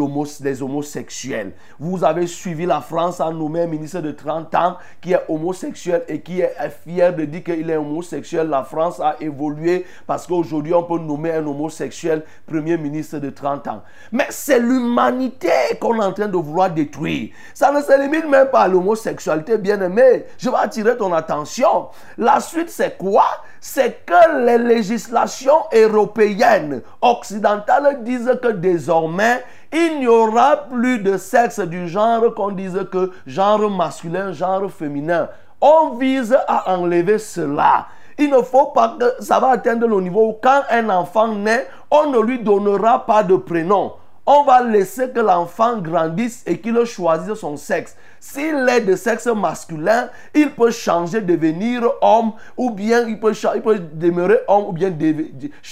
des 0.42 0.62
homosexuels. 0.62 1.52
Vous 1.78 2.04
avez 2.04 2.26
suivi 2.26 2.66
la 2.66 2.80
France 2.80 3.20
a 3.20 3.30
nommé 3.30 3.62
un 3.62 3.66
ministre 3.66 4.00
de 4.00 4.12
30 4.12 4.54
ans 4.54 4.76
qui 5.00 5.12
est 5.12 5.20
homosexuel 5.28 6.02
et 6.08 6.20
qui 6.20 6.40
est 6.40 6.54
fier 6.84 7.14
de 7.14 7.24
dire 7.24 7.44
qu'il 7.44 7.70
est 7.70 7.76
homosexuel. 7.76 8.48
La 8.48 8.64
France 8.64 9.00
a 9.00 9.16
évolué 9.20 9.84
parce 10.06 10.26
qu'aujourd'hui, 10.26 10.74
on 10.74 10.82
peut 10.82 10.98
nommer 10.98 11.32
un 11.32 11.46
homosexuel 11.46 12.24
premier 12.46 12.76
ministre 12.76 13.18
de 13.18 13.30
30 13.30 13.68
ans. 13.68 13.82
Mais 14.12 14.26
c'est 14.30 14.60
l'humanité 14.60 15.48
qu'on 15.80 16.00
est 16.00 16.04
en 16.04 16.12
train 16.12 16.28
de 16.28 16.36
vouloir 16.36 16.70
détruire. 16.70 17.07
Ça 17.54 17.72
ne 17.72 17.80
se 17.80 18.00
limite 18.00 18.28
même 18.28 18.48
pas 18.48 18.62
à 18.62 18.68
l'homosexualité, 18.68 19.58
bien 19.58 19.80
aimé. 19.80 20.24
Je 20.38 20.50
vais 20.50 20.56
attirer 20.56 20.96
ton 20.96 21.12
attention. 21.12 21.88
La 22.16 22.40
suite, 22.40 22.70
c'est 22.70 22.96
quoi? 22.96 23.26
C'est 23.60 24.04
que 24.06 24.44
les 24.44 24.58
législations 24.58 25.64
européennes, 25.72 26.82
occidentales 27.00 28.02
disent 28.02 28.38
que 28.42 28.48
désormais, 28.48 29.42
il 29.72 30.00
n'y 30.00 30.06
aura 30.06 30.68
plus 30.68 30.98
de 31.00 31.16
sexe 31.16 31.60
du 31.60 31.88
genre 31.88 32.34
qu'on 32.34 32.52
dise 32.52 32.86
que 32.90 33.10
genre 33.26 33.70
masculin, 33.70 34.32
genre 34.32 34.70
féminin. 34.70 35.28
On 35.60 35.90
vise 35.90 36.36
à 36.46 36.72
enlever 36.76 37.18
cela. 37.18 37.86
Il 38.16 38.30
ne 38.30 38.42
faut 38.42 38.66
pas 38.66 38.96
que 38.98 39.22
ça 39.22 39.38
va 39.38 39.50
atteindre 39.50 39.86
le 39.86 40.00
niveau 40.00 40.30
où 40.30 40.36
quand 40.42 40.62
un 40.70 40.88
enfant 40.88 41.28
naît, 41.28 41.68
on 41.90 42.10
ne 42.10 42.18
lui 42.20 42.40
donnera 42.40 43.06
pas 43.06 43.22
de 43.22 43.36
prénom 43.36 43.92
on 44.30 44.44
va 44.44 44.62
laisser 44.62 45.08
que 45.08 45.20
l'enfant 45.20 45.78
grandisse 45.78 46.42
et 46.46 46.58
qu'il 46.58 46.84
choisisse 46.84 47.38
son 47.38 47.56
sexe. 47.56 47.96
S'il 48.20 48.68
est 48.68 48.82
de 48.82 48.94
sexe 48.94 49.26
masculin, 49.26 50.10
il 50.34 50.50
peut 50.50 50.70
changer, 50.70 51.22
devenir 51.22 51.90
homme, 52.02 52.32
ou 52.54 52.70
bien 52.70 53.08
il 53.08 53.18
peut, 53.18 53.32
il 53.54 53.62
peut 53.62 53.78
demeurer 53.78 54.40
homme, 54.46 54.66
ou 54.66 54.72
bien 54.72 54.92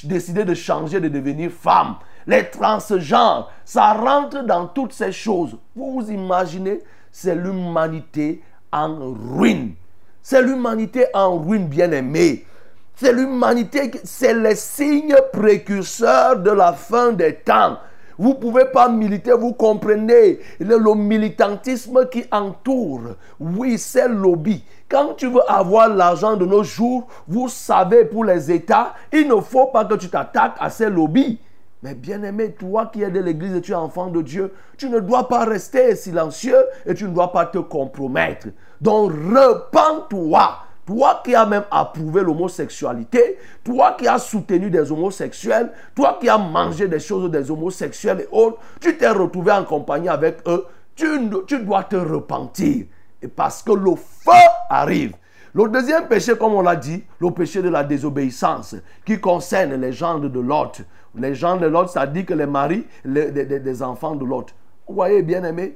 décider 0.05 0.47
de 0.47 0.55
changer, 0.55 1.01
de 1.01 1.09
devenir 1.09 1.51
femme. 1.51 1.97
Les 2.27 2.49
transgenres, 2.49 3.53
ça 3.63 3.93
rentre 3.93 4.43
dans 4.43 4.67
toutes 4.69 4.95
ces 4.95 5.13
choses. 5.13 5.59
Vous 5.75 6.01
vous 6.01 6.11
imaginez, 6.11 6.81
c'est 7.13 7.35
l'humanité 7.35 8.43
en 8.73 9.13
ruine. 9.13 9.75
C'est 10.23 10.41
l'humanité 10.41 11.05
en 11.13 11.37
ruine, 11.37 11.67
bien 11.67 11.93
aimée. 11.93 12.47
C'est 12.95 13.13
l'humanité, 13.13 13.91
c'est 14.05 14.33
les 14.33 14.57
signes 14.57 15.15
précurseurs 15.31 16.39
de 16.39 16.53
la 16.53 16.73
fin 16.73 17.13
des 17.13 17.35
temps. 17.35 17.77
Vous 18.19 18.31
ne 18.31 18.35
pouvez 18.35 18.67
pas 18.67 18.89
militer, 18.89 19.33
vous 19.33 19.53
comprenez 19.53 20.39
le, 20.59 20.95
militantisme 20.95 22.09
qui 22.09 22.25
entoure. 22.31 23.17
Oui, 23.39 23.79
c'est 23.79 24.09
lobby. 24.09 24.65
Quand 24.89 25.15
tu 25.15 25.29
veux 25.29 25.51
avoir 25.51 25.89
l'argent 25.89 26.37
de 26.37 26.47
nos 26.47 26.63
jours, 26.63 27.07
vous 27.29 27.49
savez, 27.49 28.05
pour 28.05 28.25
les 28.25 28.51
États, 28.51 28.95
il 29.13 29.29
ne 29.29 29.41
faut 29.41 29.67
pas 29.67 29.85
que 29.85 29.95
tu 29.95 30.09
t'attaques 30.09 30.57
à 30.59 30.71
ces 30.71 30.89
lobbies. 30.89 31.39
Mais 31.83 31.95
bien 31.95 32.23
aimé, 32.23 32.53
toi 32.53 32.91
qui 32.93 33.03
es 33.03 33.11
de 33.11 33.21
l'Église 33.21 33.55
et 33.55 33.61
tu 33.61 33.73
es 33.73 33.77
enfant 33.77 34.07
de 34.07 34.23
Dieu, 34.23 34.53
tu 34.79 34.89
ne 34.89 34.99
dois 34.99 35.29
pas 35.29 35.45
rester 35.45 35.95
silencieux 35.95 36.65
et 36.87 36.95
tu 36.95 37.05
ne 37.05 37.11
dois 37.11 37.33
pas 37.33 37.47
te 37.47 37.59
compromettre. 37.59 38.49
Donc, 38.81 39.13
repends-toi 39.13 40.66
toi 40.87 41.21
qui 41.25 41.35
as 41.35 41.45
même 41.45 41.65
approuvé 41.71 42.23
l'homosexualité, 42.23 43.39
toi 43.65 43.97
qui 43.99 44.07
as 44.07 44.19
soutenu 44.19 44.71
des 44.71 44.91
homosexuels, 44.91 45.73
toi 45.95 46.17
qui 46.21 46.29
as 46.29 46.39
mangé 46.39 46.87
des 46.87 47.01
choses 47.01 47.31
des 47.31 47.51
homosexuels 47.51 48.21
et 48.21 48.29
autres, 48.31 48.59
tu 48.81 48.97
t'es 48.97 49.11
retrouvé 49.11 49.51
en 49.53 49.65
compagnie 49.65 50.09
avec 50.09 50.39
eux, 50.47 50.65
tu, 50.95 51.07
tu 51.47 51.59
dois 51.59 51.85
te 51.85 51.97
repentir. 51.97 52.87
Parce 53.35 53.63
que 53.63 53.73
le 53.73 53.97
feu 53.97 54.31
arrive. 54.71 55.15
Le 55.55 55.69
deuxième 55.69 56.07
péché, 56.07 56.37
comme 56.37 56.55
on 56.55 56.61
l'a 56.61 56.77
dit, 56.77 57.03
le 57.19 57.31
péché 57.31 57.63
de 57.63 57.71
la 57.71 57.83
désobéissance, 57.83 58.77
qui 59.05 59.19
concerne 59.19 59.75
les 59.81 59.93
gens 59.93 60.19
de 60.19 60.39
l'autre. 60.39 60.83
Les 61.15 61.35
gens 61.35 61.57
de 61.57 61.67
l'autre, 61.67 61.91
ça 61.91 62.07
dit 62.07 62.25
que 62.25 62.35
les 62.35 62.47
maris 62.47 62.87
les, 63.05 63.83
enfants 63.83 64.15
de 64.15 64.25
l'autre. 64.25 64.53
Vous 64.87 64.95
voyez, 64.95 65.23
bien 65.23 65.43
aimé, 65.45 65.75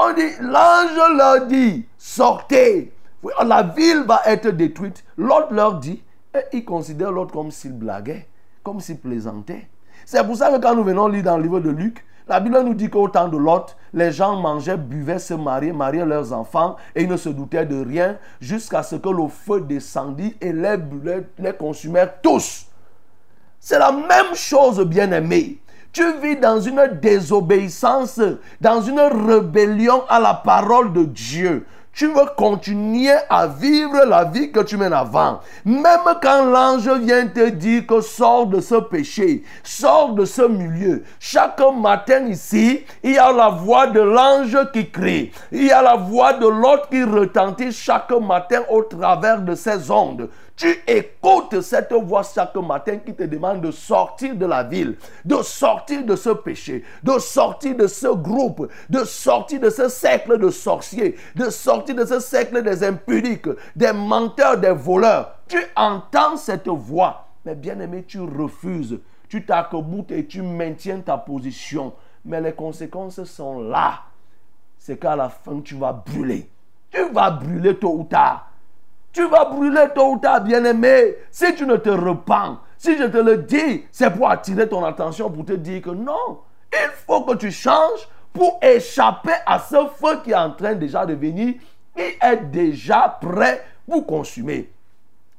on 0.00 0.14
dit, 0.14 0.30
l'ange 0.40 1.16
leur 1.16 1.46
dit, 1.46 1.86
sortez, 1.98 2.92
la 3.44 3.62
ville 3.62 4.04
va 4.06 4.22
être 4.26 4.48
détruite. 4.48 5.04
L'autre 5.16 5.52
leur 5.52 5.78
dit, 5.78 6.02
et 6.34 6.56
ils 6.56 6.64
considèrent 6.64 7.12
l'autre 7.12 7.32
comme 7.32 7.50
s'il 7.50 7.72
blaguait, 7.72 8.26
comme 8.62 8.80
s'il 8.80 8.98
plaisantait. 8.98 9.68
C'est 10.04 10.24
pour 10.24 10.36
ça 10.36 10.50
que 10.50 10.60
quand 10.60 10.74
nous 10.74 10.84
venons 10.84 11.08
lire 11.08 11.24
dans 11.24 11.36
le 11.36 11.42
livre 11.42 11.60
de 11.60 11.70
Luc, 11.70 12.04
la 12.28 12.40
Bible 12.40 12.60
nous 12.62 12.74
dit 12.74 12.90
qu'au 12.90 13.08
temps 13.08 13.28
de 13.28 13.36
Lot, 13.36 13.76
les 13.94 14.10
gens 14.10 14.36
mangeaient, 14.36 14.76
buvaient, 14.76 15.20
se 15.20 15.34
mariaient, 15.34 15.72
mariaient 15.72 16.04
leurs 16.04 16.32
enfants 16.32 16.76
et 16.94 17.02
ils 17.04 17.08
ne 17.08 17.16
se 17.16 17.28
doutaient 17.28 17.66
de 17.66 17.84
rien 17.84 18.18
jusqu'à 18.40 18.82
ce 18.82 18.96
que 18.96 19.08
le 19.08 19.28
feu 19.28 19.60
descendit 19.60 20.36
et 20.40 20.52
les, 20.52 20.76
les, 21.04 21.26
les 21.38 21.52
consumèrent 21.52 22.20
tous. 22.20 22.66
C'est 23.60 23.78
la 23.78 23.92
même 23.92 24.34
chose, 24.34 24.84
bien-aimé. 24.84 25.60
Tu 25.92 26.04
vis 26.20 26.36
dans 26.36 26.60
une 26.60 26.98
désobéissance, 27.00 28.20
dans 28.60 28.82
une 28.82 29.00
rébellion 29.00 30.02
à 30.08 30.20
la 30.20 30.34
parole 30.34 30.92
de 30.92 31.04
Dieu 31.04 31.64
tu 31.96 32.08
veux 32.08 32.26
continuer 32.36 33.14
à 33.30 33.46
vivre 33.46 34.04
la 34.04 34.24
vie 34.24 34.52
que 34.52 34.60
tu 34.60 34.76
mènes 34.76 34.92
avant. 34.92 35.40
Même 35.64 36.04
quand 36.22 36.44
l'ange 36.44 36.88
vient 37.00 37.26
te 37.26 37.48
dire 37.48 37.86
que 37.86 38.02
sors 38.02 38.46
de 38.46 38.60
ce 38.60 38.74
péché, 38.74 39.42
sors 39.64 40.12
de 40.12 40.26
ce 40.26 40.42
milieu. 40.42 41.04
Chaque 41.18 41.62
matin 41.74 42.26
ici, 42.26 42.84
il 43.02 43.12
y 43.12 43.18
a 43.18 43.32
la 43.32 43.48
voix 43.48 43.86
de 43.86 44.00
l'ange 44.00 44.58
qui 44.74 44.90
crie. 44.90 45.32
Il 45.50 45.64
y 45.64 45.70
a 45.70 45.80
la 45.80 45.96
voix 45.96 46.34
de 46.34 46.46
l'autre 46.46 46.90
qui 46.90 47.02
retentit 47.02 47.72
chaque 47.72 48.12
matin 48.12 48.60
au 48.68 48.82
travers 48.82 49.40
de 49.40 49.54
ces 49.54 49.90
ondes. 49.90 50.28
Tu 50.56 50.74
écoutes 50.86 51.60
cette 51.60 51.92
voix 51.92 52.22
chaque 52.22 52.56
matin 52.56 52.96
qui 52.96 53.14
te 53.14 53.24
demande 53.24 53.60
de 53.60 53.70
sortir 53.70 54.34
de 54.34 54.46
la 54.46 54.62
ville, 54.62 54.96
de 55.22 55.36
sortir 55.42 56.02
de 56.02 56.16
ce 56.16 56.30
péché, 56.30 56.82
de 57.02 57.18
sortir 57.18 57.76
de 57.76 57.86
ce 57.86 58.06
groupe, 58.06 58.66
de 58.88 59.04
sortir 59.04 59.60
de 59.60 59.68
ce 59.68 59.90
cercle 59.90 60.38
de 60.38 60.48
sorciers, 60.48 61.16
de 61.34 61.50
sortir 61.50 61.94
de 61.94 62.06
ce 62.06 62.20
cercle 62.20 62.62
des 62.62 62.82
impudiques, 62.82 63.50
des 63.76 63.92
menteurs, 63.92 64.56
des 64.56 64.72
voleurs. 64.72 65.34
Tu 65.46 65.58
entends 65.76 66.38
cette 66.38 66.68
voix, 66.68 67.26
mais 67.44 67.54
bien 67.54 67.78
aimé, 67.78 68.04
tu 68.08 68.20
refuses. 68.20 68.98
Tu 69.28 69.44
t'accroutes 69.44 70.10
et 70.12 70.26
tu 70.26 70.40
maintiens 70.40 71.00
ta 71.00 71.18
position. 71.18 71.92
Mais 72.24 72.40
les 72.40 72.52
conséquences 72.52 73.22
sont 73.24 73.60
là. 73.60 74.04
C'est 74.78 74.98
qu'à 74.98 75.16
la 75.16 75.28
fin, 75.28 75.60
tu 75.60 75.74
vas 75.74 75.92
brûler. 75.92 76.48
Tu 76.90 77.10
vas 77.10 77.30
brûler 77.30 77.76
tôt 77.78 77.98
ou 77.98 78.04
tard. 78.04 78.50
Tu 79.16 79.26
vas 79.28 79.46
brûler 79.46 79.86
tôt 79.94 80.12
ou 80.12 80.18
tard, 80.18 80.42
bien-aimé. 80.42 81.16
Si 81.30 81.54
tu 81.54 81.64
ne 81.64 81.76
te 81.76 81.88
repens, 81.88 82.58
si 82.76 82.98
je 82.98 83.04
te 83.04 83.16
le 83.16 83.38
dis, 83.38 83.86
c'est 83.90 84.10
pour 84.10 84.28
attirer 84.28 84.68
ton 84.68 84.84
attention, 84.84 85.30
pour 85.30 85.46
te 85.46 85.54
dire 85.54 85.80
que 85.80 85.88
non, 85.88 86.42
il 86.70 86.90
faut 87.06 87.22
que 87.22 87.34
tu 87.36 87.50
changes 87.50 88.06
pour 88.34 88.58
échapper 88.60 89.32
à 89.46 89.58
ce 89.58 89.86
feu 89.98 90.20
qui 90.22 90.32
est 90.32 90.34
en 90.34 90.50
train 90.50 90.74
déjà 90.74 91.06
de 91.06 91.14
venir, 91.14 91.54
qui 91.96 92.02
est 92.20 92.44
déjà 92.52 93.18
prêt 93.18 93.64
pour 93.88 94.04
consumer. 94.04 94.70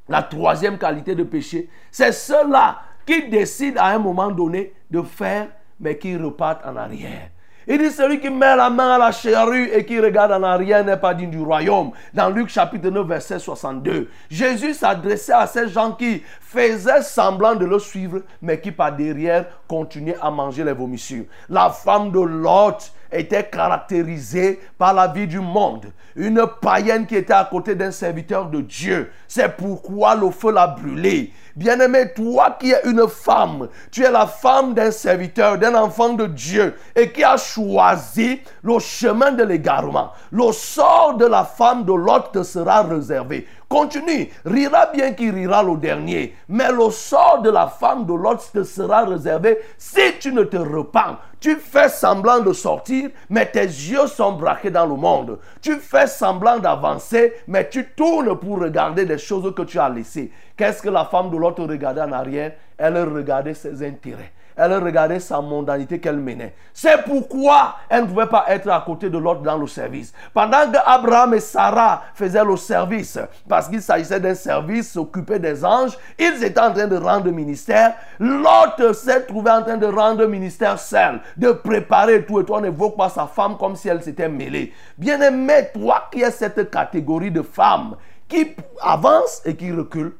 La 0.09 0.23
troisième 0.23 0.79
qualité 0.79 1.13
de 1.13 1.23
péché, 1.23 1.69
c'est 1.91 2.13
ceux-là 2.13 2.79
qui 3.05 3.29
décident 3.29 3.79
à 3.79 3.89
un 3.89 3.99
moment 3.99 4.31
donné 4.31 4.73
de 4.89 5.03
faire, 5.03 5.49
mais 5.79 5.99
qui 5.99 6.17
repartent 6.17 6.65
en 6.65 6.77
arrière. 6.77 7.29
Il 7.69 7.79
dit 7.79 7.91
celui 7.91 8.21
qui 8.21 8.29
met 8.29 8.55
la 8.55 8.69
main 8.69 8.91
à 8.91 8.97
la 8.97 9.11
charrue 9.11 9.69
et 9.73 9.83
qui 9.83 9.99
regarde 9.99 10.31
en 10.31 10.41
arrière 10.41 10.85
n'est 10.85 10.95
pas 10.95 11.13
digne 11.13 11.31
du 11.31 11.41
royaume. 11.41 11.91
Dans 12.13 12.29
Luc 12.29 12.47
chapitre 12.47 12.89
9 12.89 13.05
verset 13.05 13.39
62. 13.39 14.09
Jésus 14.31 14.73
s'adressait 14.73 15.33
à 15.33 15.45
ces 15.47 15.67
gens 15.67 15.91
qui 15.91 16.23
faisaient 16.39 17.01
semblant 17.01 17.55
de 17.55 17.65
le 17.65 17.77
suivre 17.77 18.21
mais 18.41 18.61
qui 18.61 18.71
par 18.71 18.95
derrière 18.95 19.47
continuaient 19.67 20.15
à 20.21 20.31
manger 20.31 20.63
les 20.63 20.71
vomissures. 20.71 21.25
La 21.49 21.69
femme 21.69 22.09
de 22.11 22.21
Lot 22.21 22.93
était 23.11 23.43
caractérisée 23.45 24.59
par 24.77 24.93
la 24.93 25.07
vie 25.07 25.27
du 25.27 25.39
monde. 25.39 25.87
Une 26.15 26.45
païenne 26.61 27.05
qui 27.05 27.15
était 27.15 27.33
à 27.33 27.45
côté 27.45 27.75
d'un 27.75 27.91
serviteur 27.91 28.47
de 28.49 28.61
Dieu. 28.61 29.11
C'est 29.27 29.55
pourquoi 29.55 30.15
le 30.15 30.31
feu 30.31 30.51
l'a 30.51 30.67
brûlée. 30.67 31.31
Bien-aimé, 31.55 32.11
toi 32.15 32.55
qui 32.59 32.71
es 32.71 32.81
une 32.85 33.07
femme, 33.07 33.67
tu 33.89 34.03
es 34.03 34.11
la 34.11 34.27
femme 34.27 34.75
d'un 34.75 34.91
serviteur, 34.91 35.57
d'un 35.57 35.73
enfant 35.73 36.13
de 36.13 36.27
Dieu 36.27 36.75
et 36.95 37.11
qui 37.11 37.23
a 37.23 37.35
choisi 37.35 38.41
le 38.61 38.77
chemin 38.77 39.31
de 39.31 39.43
l'égarement. 39.43 40.11
Le 40.31 40.51
sort 40.51 41.15
de 41.17 41.25
la 41.25 41.43
femme 41.43 41.83
de 41.83 41.93
l'autre 41.93 42.29
te 42.31 42.43
sera 42.43 42.83
réservé. 42.83 43.47
Continue. 43.69 44.29
Rira 44.45 44.85
bien 44.87 45.11
qui 45.13 45.29
rira 45.29 45.61
le 45.61 45.75
dernier. 45.77 46.35
Mais 46.47 46.71
le 46.71 46.89
sort 46.89 47.41
de 47.41 47.49
la 47.49 47.67
femme 47.67 48.05
de 48.05 48.13
l'autre 48.13 48.49
te 48.51 48.63
sera 48.63 49.03
réservé 49.03 49.57
si 49.77 50.17
tu 50.19 50.31
ne 50.31 50.43
te 50.43 50.57
repens. 50.57 51.17
Tu 51.39 51.55
fais 51.57 51.89
semblant 51.89 52.39
de 52.39 52.53
sortir, 52.53 53.09
mais 53.29 53.45
tes 53.45 53.65
yeux 53.65 54.07
sont 54.07 54.31
braqués 54.31 54.71
dans 54.71 54.85
le 54.85 54.95
monde. 54.95 55.39
Tu 55.61 55.75
fais 55.75 56.07
semblant 56.07 56.59
d'avancer, 56.59 57.33
mais 57.47 57.67
tu 57.69 57.89
tournes 57.95 58.37
pour 58.37 58.59
regarder 58.59 59.05
des 59.05 59.17
choses 59.17 59.53
que 59.53 59.61
tu 59.63 59.77
as 59.77 59.89
laissées. 59.89 60.31
Qu'est-ce 60.55 60.81
que 60.81 60.89
la 60.89 61.05
femme 61.05 61.29
de 61.29 61.37
l'autre 61.37 61.63
regardait 61.65 62.01
en 62.01 62.11
arrière? 62.13 62.53
Elle 62.77 62.97
regardait 62.97 63.53
ses 63.53 63.85
intérêts 63.85 64.31
elle 64.57 64.73
regardait 64.73 65.19
sa 65.19 65.39
mondanité 65.39 65.99
qu'elle 65.99 66.17
menait. 66.17 66.55
C'est 66.73 67.03
pourquoi 67.03 67.75
elle 67.89 68.03
ne 68.03 68.07
pouvait 68.07 68.25
pas 68.25 68.45
être 68.47 68.69
à 68.69 68.81
côté 68.85 69.09
de 69.09 69.17
l'autre 69.17 69.41
dans 69.41 69.57
le 69.57 69.67
service. 69.67 70.13
Pendant 70.33 70.69
que 70.71 70.77
Abraham 70.85 71.35
et 71.35 71.39
Sarah 71.39 72.03
faisaient 72.13 72.43
le 72.43 72.57
service, 72.57 73.19
parce 73.47 73.67
qu'il 73.69 73.81
s'agissait 73.81 74.19
d'un 74.19 74.35
service 74.35 74.91
s'occuper 74.91 75.39
des 75.39 75.63
anges, 75.63 75.97
ils 76.17 76.43
étaient 76.43 76.59
en 76.59 76.73
train 76.73 76.87
de 76.87 76.97
rendre 76.97 77.29
ministère. 77.31 77.95
L'autre 78.19 78.93
s'est 78.93 79.25
trouvé 79.25 79.51
en 79.51 79.61
train 79.61 79.77
de 79.77 79.85
rendre 79.85 80.25
ministère 80.25 80.79
seul, 80.79 81.21
de 81.37 81.51
préparer 81.51 82.25
tout. 82.25 82.39
Et 82.39 82.45
toi, 82.45 82.59
n'évoque 82.59 82.97
pas 82.97 83.09
sa 83.09 83.27
femme 83.27 83.57
comme 83.57 83.75
si 83.75 83.87
elle 83.89 84.01
s'était 84.01 84.29
mêlée. 84.29 84.73
Bien-aimé, 84.97 85.69
toi 85.73 86.09
qui 86.11 86.21
es 86.21 86.31
cette 86.31 86.71
catégorie 86.71 87.31
de 87.31 87.41
femmes 87.41 87.95
qui 88.27 88.55
avance 88.81 89.41
et 89.45 89.55
qui 89.55 89.71
recule, 89.71 90.13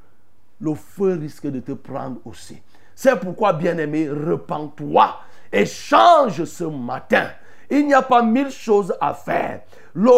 le 0.60 0.74
feu 0.74 1.18
risque 1.20 1.48
de 1.48 1.60
te 1.60 1.74
prendre 1.74 2.18
aussi. 2.26 2.62
C'est 3.00 3.20
pourquoi, 3.20 3.54
bien-aimé, 3.54 4.10
repens-toi 4.10 5.20
et 5.54 5.68
change 5.68 6.44
ce 6.46 6.64
matin. 6.64 7.28
Il 7.70 7.86
n'y 7.86 7.94
a 7.94 8.02
pas 8.02 8.24
mille 8.24 8.50
choses 8.50 8.92
à 9.00 9.14
faire. 9.14 9.62
Le 9.94 10.10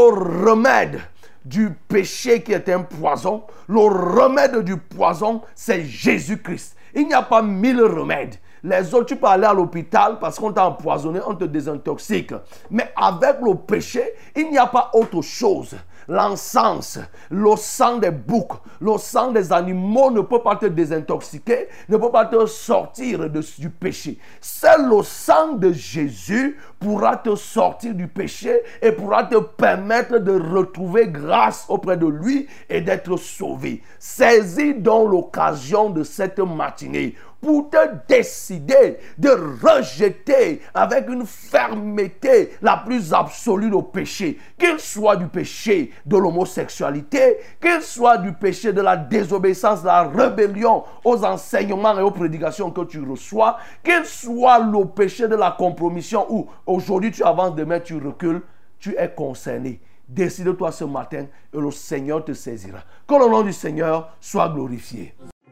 remède 0.47 1.01
du 1.43 1.71
péché 1.89 2.41
qui 2.41 2.53
est 2.53 2.69
un 2.69 2.83
poison, 2.83 3.43
le 3.67 3.79
remède 3.81 4.59
du 4.59 4.77
poison, 4.77 5.41
c'est 5.53 5.83
Jésus-Christ. 5.83 6.77
Il 6.95 7.07
n'y 7.07 7.13
a 7.13 7.21
pas 7.21 7.41
mille 7.41 7.81
remèdes. 7.81 8.35
Les 8.63 8.93
autres, 8.93 9.07
tu 9.07 9.17
peux 9.17 9.27
aller 9.27 9.45
à 9.45 9.53
l'hôpital 9.53 10.17
parce 10.17 10.39
qu'on 10.39 10.53
t'a 10.53 10.65
empoisonné, 10.65 11.19
on 11.27 11.35
te 11.35 11.43
désintoxique. 11.43 12.33
Mais 12.71 12.93
avec 12.95 13.41
le 13.41 13.55
péché, 13.55 14.13
il 14.37 14.51
n'y 14.51 14.57
a 14.57 14.67
pas 14.67 14.89
autre 14.93 15.21
chose 15.21 15.75
l'encens, 16.09 16.99
le 17.29 17.55
sang 17.55 17.97
des 17.99 18.11
boucs, 18.11 18.59
le 18.81 18.97
sang 18.97 19.31
des 19.31 19.53
animaux 19.53 20.11
ne 20.11 20.21
peut 20.21 20.41
pas 20.41 20.55
te 20.55 20.65
désintoxiquer, 20.65 21.69
ne 21.87 21.97
peut 21.97 22.11
pas 22.11 22.25
te 22.25 22.45
sortir 22.47 23.29
du 23.29 23.69
péché. 23.69 24.17
Seul 24.41 24.89
le 24.89 25.03
sang 25.03 25.53
de 25.53 25.71
Jésus 25.71 26.57
pourra 26.79 27.17
te 27.17 27.35
sortir 27.35 27.93
du 27.93 28.07
péché 28.07 28.61
et 28.81 28.91
pourra 28.91 29.25
te 29.25 29.37
permettre 29.37 30.17
de 30.17 30.39
retrouver 30.39 31.07
grâce 31.07 31.65
auprès 31.69 31.97
de 31.97 32.07
lui 32.07 32.47
et 32.69 32.81
d'être 32.81 33.15
sauvé. 33.17 33.83
Saisis 33.99 34.73
donc 34.73 35.11
l'occasion 35.11 35.89
de 35.89 36.03
cette 36.03 36.39
matinée 36.39 37.15
pour 37.41 37.69
te 37.69 37.78
décider 38.08 38.97
de 39.17 39.30
rejeter 39.30 40.62
avec 40.73 41.08
une 41.10 41.25
fermeté 41.25 42.52
la 42.62 42.78
plus 42.78 43.13
absolue 43.13 43.69
le 43.69 43.82
péché, 43.82 44.38
qu'il 44.58 44.80
soit 44.80 45.15
du 45.15 45.28
péché 45.28 45.91
de 46.06 46.17
l'homosexualité, 46.17 47.38
qu'il 47.62 47.82
soit 47.82 48.17
du 48.17 48.34
péché 48.34 48.73
de 48.73 48.82
la 48.82 48.97
désobéissance, 48.97 49.82
de 49.82 49.88
la 49.88 50.04
rébellion 50.04 50.84
aux 51.04 51.23
enseignements 51.23 51.97
et 51.97 52.02
aux 52.02 52.12
prédications 52.12 52.71
que 52.71 52.82
tu 52.82 53.02
reçois, 53.02 53.58
qu'il 53.84 54.06
soit 54.06 54.60
le 54.60 54.86
péché 54.86 55.28
de 55.28 55.36
la 55.36 55.52
compromission 55.52 56.25
où 56.30 56.47
aujourd'hui 56.65 57.12
tu 57.12 57.23
avances, 57.23 57.56
demain 57.56 57.80
tu 57.80 57.95
recules, 57.95 58.41
tu 58.80 58.95
es 58.97 59.10
concerné. 59.10 59.82
Décide-toi 60.08 60.71
ce 60.71 60.86
matin 60.86 61.25
et 61.54 61.58
le 61.58 61.69
Seigneur 61.69 62.25
te 62.25 62.34
saisira. 62.34 62.80
Que 63.08 63.13
le 63.13 63.30
nom 63.30 63.43
du 63.43 63.54
Seigneur 63.54 64.15
soit 64.19 64.49
glorifié. 64.49 65.13